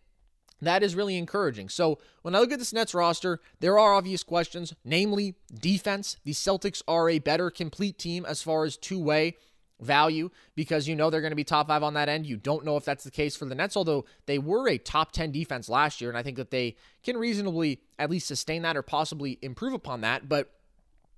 [0.63, 1.69] that is really encouraging.
[1.69, 6.17] So when I look at this Nets roster, there are obvious questions, namely defense.
[6.25, 9.37] The Celtics are a better complete team as far as two way
[9.81, 12.27] value because you know they're going to be top five on that end.
[12.27, 15.13] You don't know if that's the case for the Nets, although they were a top
[15.13, 16.09] 10 defense last year.
[16.09, 20.03] And I think that they can reasonably at least sustain that or possibly improve upon
[20.03, 20.29] that.
[20.29, 20.51] But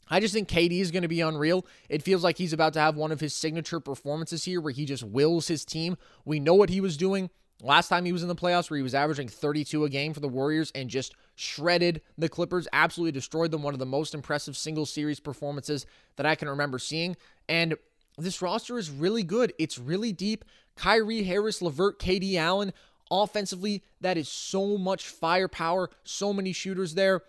[0.08, 1.66] I just think KD is going to be unreal.
[1.88, 4.84] It feels like he's about to have one of his signature performances here where he
[4.84, 5.96] just wills his team.
[6.24, 7.30] We know what he was doing
[7.64, 10.20] Last time he was in the playoffs, where he was averaging 32 a game for
[10.20, 13.62] the Warriors and just shredded the Clippers, absolutely destroyed them.
[13.62, 15.86] One of the most impressive single series performances
[16.16, 17.16] that I can remember seeing.
[17.48, 17.74] And
[18.18, 19.54] this roster is really good.
[19.58, 20.44] It's really deep.
[20.76, 22.74] Kyrie, Harris, LeVert, KD Allen.
[23.10, 27.22] Offensively, that is so much firepower, so many shooters there.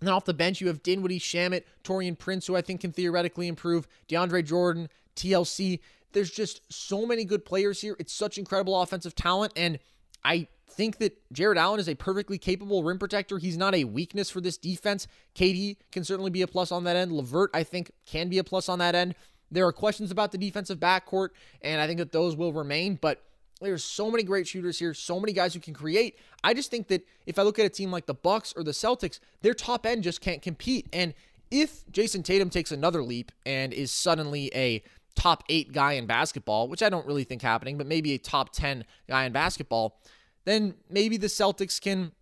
[0.00, 3.46] And off the bench, you have Dinwiddie, Shamet, Taurean Prince, who I think can theoretically
[3.46, 5.78] improve, DeAndre Jordan, TLC.
[6.12, 7.96] There's just so many good players here.
[7.98, 9.52] It's such incredible offensive talent.
[9.56, 9.78] And
[10.24, 13.38] I think that Jarrett Allen is a perfectly capable rim protector.
[13.38, 15.06] He's not a weakness for this defense.
[15.34, 17.12] KD can certainly be a plus on that end.
[17.12, 19.14] LeVert, I think, can be a plus on that end.
[19.50, 21.30] There are questions about the defensive backcourt,
[21.60, 23.22] and I think that those will remain, but
[23.60, 26.18] there's so many great shooters here, so many guys who can create.
[26.42, 28.70] I just think that if I look at a team like the Bucks or the
[28.70, 30.88] Celtics, their top end just can't compete.
[30.92, 31.14] And
[31.50, 34.82] if Jayson Tatum takes another leap and is suddenly a
[35.14, 38.52] top eight guy in basketball, which I don't really think happening, but maybe a top
[38.52, 40.00] 10 guy in basketball,
[40.44, 42.12] then maybe the Celtics can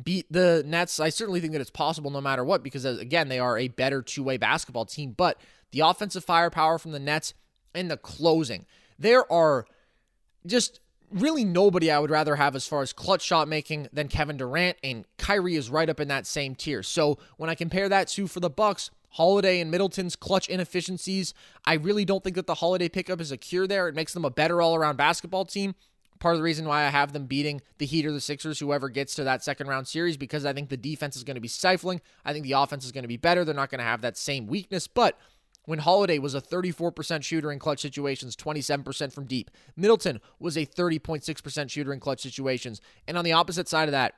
[0.00, 1.00] beat the Nets.
[1.00, 3.68] I certainly think that it's possible no matter what, because uh, again, they are a
[3.68, 5.12] better two way basketball team.
[5.16, 7.34] But the offensive firepower from the Nets
[7.74, 8.66] and the closing,
[8.98, 9.66] there are
[10.46, 14.36] just really nobody I would rather have as far as clutch shot making than Kevin
[14.36, 16.82] Durant, and Kyrie is right up in that same tier.
[16.82, 21.34] So when I compare that to for the Bucks, Holiday and Middleton's clutch inefficiencies.
[21.64, 23.88] I really don't think that the Holiday pickup is a cure there.
[23.88, 25.74] It makes them a better all around basketball team.
[26.18, 28.88] Part of the reason why I have them beating the Heat or the Sixers, whoever
[28.88, 31.48] gets to that second round series, because I think the defense is going to be
[31.48, 32.00] stifling.
[32.24, 33.44] I think the offense is going to be better.
[33.44, 34.86] They're not going to have that same weakness.
[34.86, 35.18] But
[35.64, 40.64] when Holiday was a 34% shooter in clutch situations, 27% from deep, Middleton was a
[40.64, 42.80] 30.6% shooter in clutch situations.
[43.06, 44.14] And on the opposite side of that,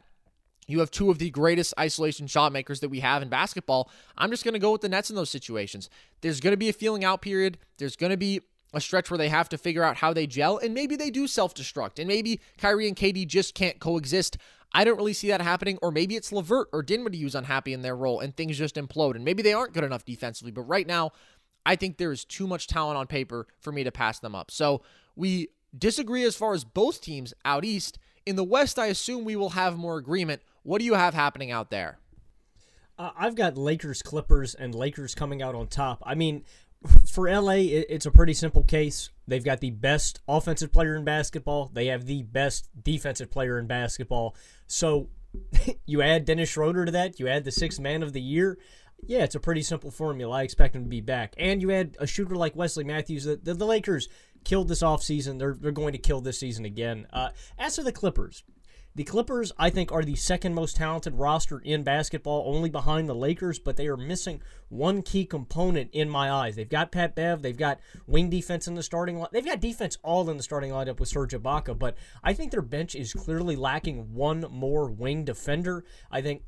[0.67, 3.91] you have two of the greatest isolation shot makers that we have in basketball.
[4.17, 5.91] I'm just going to go with the Nets in those situations.
[6.21, 7.59] There's going to be a feeling out period.
[7.79, 8.41] There's going to be
[8.73, 11.27] a stretch where they have to figure out how they gel, and maybe they do
[11.27, 14.37] self destruct, and maybe Kyrie and KD just can't coexist.
[14.73, 17.83] I don't really see that happening, or maybe it's LeVert or Dinwiddie who's unhappy in
[17.83, 20.51] their role and things just implode, and maybe they aren't good enough defensively.
[20.51, 21.13] But right now,
[21.65, 24.51] I think there is too much talent on paper for me to pass them up.
[24.51, 24.83] So
[25.15, 27.99] we disagree as far as both teams out east.
[28.27, 31.53] In the West, I assume we will have more agreement what do you have happening
[31.53, 31.99] out there?
[32.99, 36.03] Uh, I've got Lakers, Clippers, and Lakers coming out on top.
[36.05, 36.45] I mean,
[37.11, 39.11] for LA, it's a pretty simple case.
[39.27, 41.71] They've got the best offensive player in basketball.
[41.73, 44.37] They have the best defensive player in basketball.
[44.67, 45.09] So
[45.87, 47.19] you add Dennis Schroeder to that.
[47.19, 48.59] You add the sixth man of the year.
[49.07, 50.39] Yeah, it's a pretty simple formula.
[50.39, 51.35] I expect him to be back.
[51.37, 53.25] And you add a shooter like Wesley Matthews.
[53.25, 54.09] The, the, the Lakers
[54.45, 55.39] killed this offseason.
[55.39, 57.07] They're, they're going to kill this season again.
[57.13, 58.45] Uh, as for the Clippers,
[58.97, 63.15] The Clippers, I think, are the second most talented roster in basketball, only behind the
[63.15, 66.55] Lakers, but they are missing one key component in my eyes.
[66.55, 69.31] They've got Pat Bev, they've got wing defense in the starting line.
[69.33, 72.63] They've got defense all in the starting lineup with Serge Ibaka, but I think their
[72.63, 75.85] bench is clearly lacking one more wing defender.
[76.09, 76.43] I think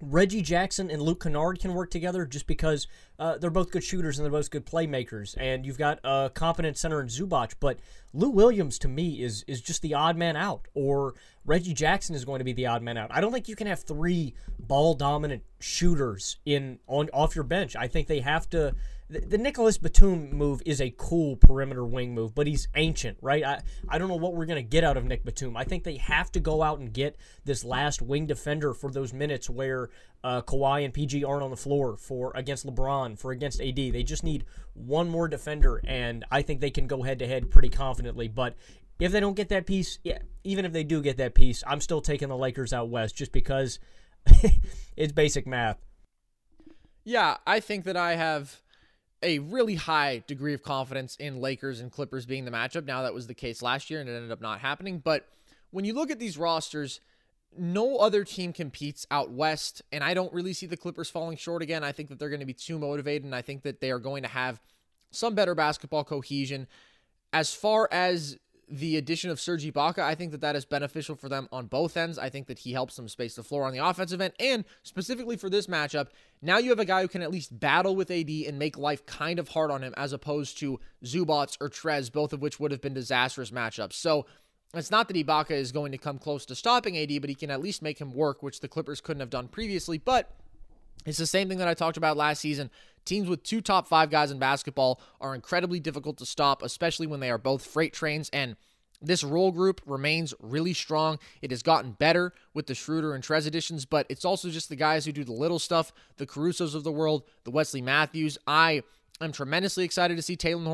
[0.00, 2.86] Reggie Jackson and Luke Kennard can work together just because
[3.18, 5.34] uh, they're both good shooters and they're both good playmakers.
[5.38, 7.78] And you've got a competent center in Zubac, but
[8.12, 12.24] Lou Williams to me is is just the odd man out, or Reggie Jackson is
[12.24, 13.10] going to be the odd man out.
[13.10, 17.74] I don't think you can have three ball dominant shooters in on off your bench.
[17.74, 18.74] I think they have to
[19.08, 23.44] the, Nicolas Batum move is a cool perimeter wing move, but he's ancient, right?
[23.44, 25.56] I, I don't know what we're going to get out of Nick Batum.
[25.56, 29.12] I think they have to go out and get this last wing defender for those
[29.12, 29.90] minutes where
[30.24, 33.76] uh, Kawhi and PG aren't on the floor for against LeBron, for against AD.
[33.76, 34.44] They just need
[34.74, 38.26] one more defender, and I think they can go head to head pretty confidently.
[38.26, 38.56] But
[38.98, 41.80] if they don't get that piece, yeah, even if they do get that piece, I'm
[41.80, 43.78] still taking the Lakers out west just because
[44.96, 45.78] it's basic math.
[47.04, 48.62] Yeah, I think that I have
[49.26, 52.86] a really high degree of confidence in Lakers and Clippers being the matchup.
[52.86, 55.28] Now that was the case last year and it ended up not happening, but
[55.72, 57.00] when you look at these rosters,
[57.58, 61.62] no other team competes out west, and I don't really see the Clippers falling short
[61.62, 61.82] again.
[61.82, 63.98] I think that they're going to be too motivated, and I think that they are
[63.98, 64.60] going to have
[65.10, 66.66] some better basketball cohesion.
[67.32, 71.28] As far as the addition of Serge Ibaka, I think that that is beneficial for
[71.28, 72.18] them on both ends.
[72.18, 74.34] I think that he helps them space the floor on the offensive end.
[74.40, 76.08] And specifically for this matchup,
[76.42, 79.06] now you have a guy who can at least battle with AD and make life
[79.06, 82.72] kind of hard on him as opposed to Zubac or Trez, both of which would
[82.72, 83.94] have been disastrous matchups.
[83.94, 84.26] So
[84.74, 87.52] it's not that Ibaka is going to come close to stopping AD, but he can
[87.52, 89.98] at least make him work, which the Clippers couldn't have done previously.
[89.98, 90.32] But
[91.04, 92.70] it's the same thing that I talked about last season.
[93.06, 97.20] Teams with two top five guys in basketball are incredibly difficult to stop, especially when
[97.20, 98.28] they are both freight trains.
[98.34, 98.56] And
[99.00, 101.18] this role group remains really strong.
[101.42, 104.76] It has gotten better with the Schroeder and Trez additions, but it's also just the
[104.76, 108.38] guys who do the little stuff, the Carusos of the world, the Wesley Matthews.
[108.46, 108.82] I
[109.20, 110.66] am tremendously excited to see Talen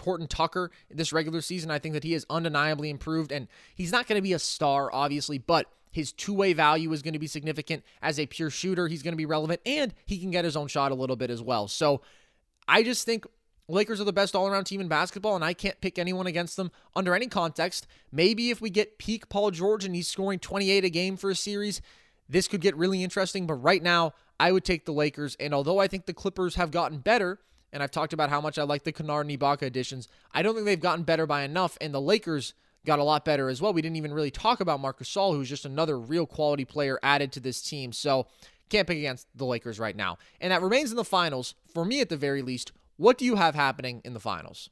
[0.00, 1.70] Horton Tucker this regular season.
[1.70, 4.90] I think that he has undeniably improved, and he's not going to be a star,
[4.92, 5.66] obviously, but
[5.96, 7.82] his two way value is going to be significant.
[8.02, 10.68] As a pure shooter, he's going to be relevant, and he can get his own
[10.68, 11.68] shot a little bit as well.
[11.68, 12.02] So
[12.68, 13.24] I just think
[13.66, 16.58] Lakers are the best all around team in basketball, and I can't pick anyone against
[16.58, 17.86] them under any context.
[18.12, 21.34] Maybe if we get peak Paul George and he's scoring 28 a game for a
[21.34, 21.80] series,
[22.28, 23.46] this could get really interesting.
[23.46, 25.34] But right now, I would take the Lakers.
[25.40, 27.38] And although I think the Clippers have gotten better,
[27.72, 30.54] and I've talked about how much I like the Kennard and Ibaka additions, I don't
[30.54, 31.78] think they've gotten better by enough.
[31.80, 32.52] And the Lakers
[32.86, 33.72] got a lot better as well.
[33.72, 37.32] We didn't even really talk about Marcus Gasol, who's just another real quality player added
[37.32, 37.92] to this team.
[37.92, 38.26] So
[38.68, 40.18] can't pick against the Lakers right now.
[40.40, 42.72] And that remains in the finals, for me at the very least.
[42.96, 44.70] What do you have happening in the finals?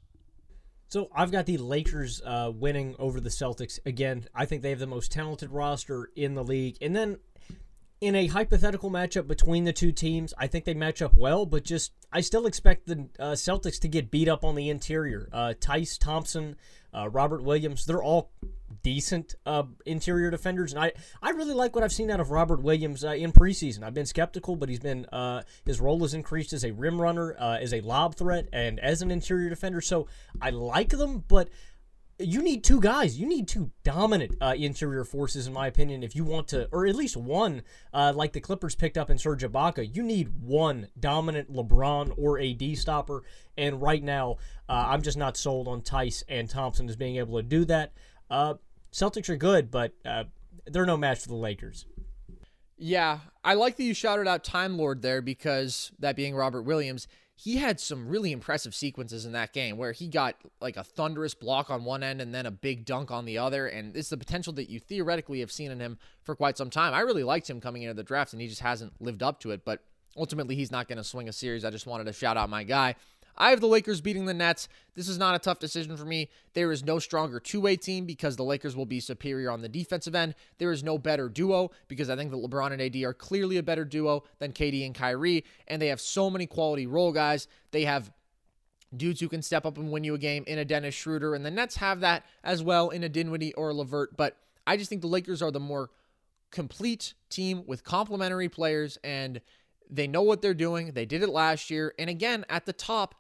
[0.89, 4.27] So I've got the Lakers uh, winning over the Celtics again.
[4.35, 6.77] I think they have the most talented roster in the league.
[6.81, 7.19] And then
[8.01, 11.65] in a hypothetical matchup between the two teams, I think they match up well, but
[11.65, 15.29] just I still expect the uh, Celtics to get beat up on the interior.
[15.33, 16.57] Uh, Theis Thompson,
[16.93, 18.31] uh, Robert Williams, they're all
[18.83, 20.93] decent uh, interior defenders, and I,
[21.23, 23.83] I really like what I've seen out of Robert Williams uh, in preseason.
[23.83, 27.35] I've been skeptical, but he's been uh, his role has increased as a rim runner,
[27.39, 29.81] as a lob threat, and as an interior defender.
[29.81, 30.09] So
[30.43, 31.49] I like them, but
[32.19, 33.19] you need two guys.
[33.19, 36.87] You need two dominant uh, interior forces, in my opinion, if you want to, or
[36.87, 37.63] at least one,
[37.93, 39.95] uh, like the Clippers picked up in Serge Ibaka.
[39.95, 43.25] You need one dominant LeBron or AD stopper.
[43.59, 44.37] And right now,
[44.69, 47.93] uh, I'm just not sold on Theis and Thompson as being able to do that.
[48.31, 48.55] Uh,
[48.93, 50.25] Celtics are good, but uh,
[50.67, 51.87] they're no match for the Lakers.
[52.77, 57.07] Yeah, I like that you shouted out Time Lord there because that being Robert Williams,
[57.37, 61.35] he had some really impressive sequences in that game where he got like a thunderous
[61.35, 63.67] block on one end and then a big dunk on the other.
[63.67, 66.95] And it's the potential that you theoretically have seen in him for quite some time.
[66.95, 69.51] I really liked him coming into the draft and he just hasn't lived up to
[69.51, 69.65] it.
[69.65, 69.83] But
[70.17, 71.65] ultimately, he's not going to swing a series.
[71.65, 72.95] I just wanted to shout out my guy.
[73.37, 74.69] I have the Lakers beating the Nets.
[74.95, 76.31] This is not a tough decision for me.
[76.55, 79.69] There is no stronger two way team because the Lakers will be superior on the
[79.69, 80.35] defensive end.
[80.59, 83.63] There is no better duo because I think that LeBron and AD are clearly a
[83.63, 85.45] better duo than KD and Kyrie.
[85.69, 87.49] And they have so many quality role guys.
[87.73, 88.13] They have
[88.97, 91.35] dudes who can step up and win you a game in a Dennis Schroeder.
[91.35, 94.17] And the Nets have that as well in a Dinwiddie or a LeVert.
[94.17, 95.91] But I just think the Lakers are the more
[96.51, 99.41] complete team with complementary players and
[99.91, 100.93] they know what they're doing.
[100.93, 101.93] They did it last year.
[101.99, 103.17] And again, at the top,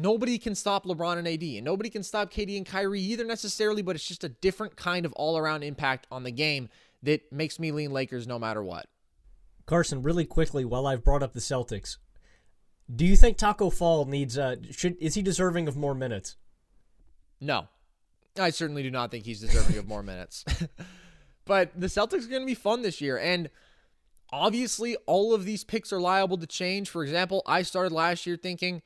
[0.00, 3.82] Nobody can stop LeBron and AD, and nobody can stop KD and Kyrie either necessarily,
[3.82, 6.68] but it's just a different kind of all around impact on the game
[7.02, 8.86] that makes me lean Lakers no matter what.
[9.66, 11.96] Carson, really quickly, while I've brought up the Celtics,
[12.94, 16.36] do you think Taco Fall needs uh should is he deserving of more minutes?
[17.40, 17.66] No.
[18.38, 20.44] I certainly do not think he's deserving of more minutes.
[21.44, 23.18] but the Celtics are going to be fun this year.
[23.18, 23.50] And
[24.30, 26.88] obviously, all of these picks are liable to change.
[26.88, 28.80] For example, I started last year thinking,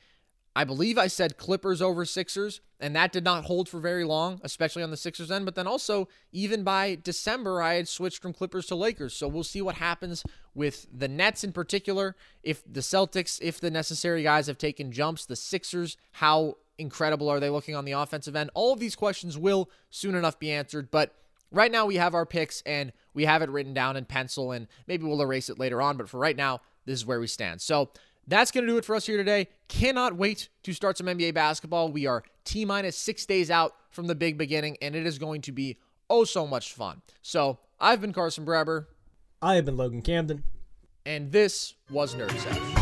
[0.54, 4.38] I believe I said Clippers over Sixers, and that did not hold for very long,
[4.42, 5.46] especially on the Sixers end.
[5.46, 9.14] But then also, even by December, I had switched from Clippers to Lakers.
[9.14, 10.22] So we'll see what happens
[10.54, 12.16] with the Nets in particular.
[12.42, 17.40] If the Celtics, if the necessary guys have taken jumps, the Sixers, how incredible are
[17.40, 18.50] they looking on the offensive end?
[18.52, 20.90] All of these questions will soon enough be answered.
[20.90, 21.14] But
[21.50, 24.66] right now, we have our picks and we have it written down in pencil, and
[24.86, 25.96] maybe we'll erase it later on.
[25.96, 27.62] But for right now, this is where we stand.
[27.62, 27.90] So,
[28.26, 29.48] that's going to do it for us here today.
[29.68, 31.90] Cannot wait to start some NBA basketball.
[31.90, 35.40] We are T minus six days out from the big beginning, and it is going
[35.42, 35.76] to be
[36.08, 37.02] oh so much fun.
[37.22, 38.86] So I've been Carson Breber.
[39.40, 40.44] I have been Logan Camden.
[41.04, 42.81] And this was Nerd Sesh.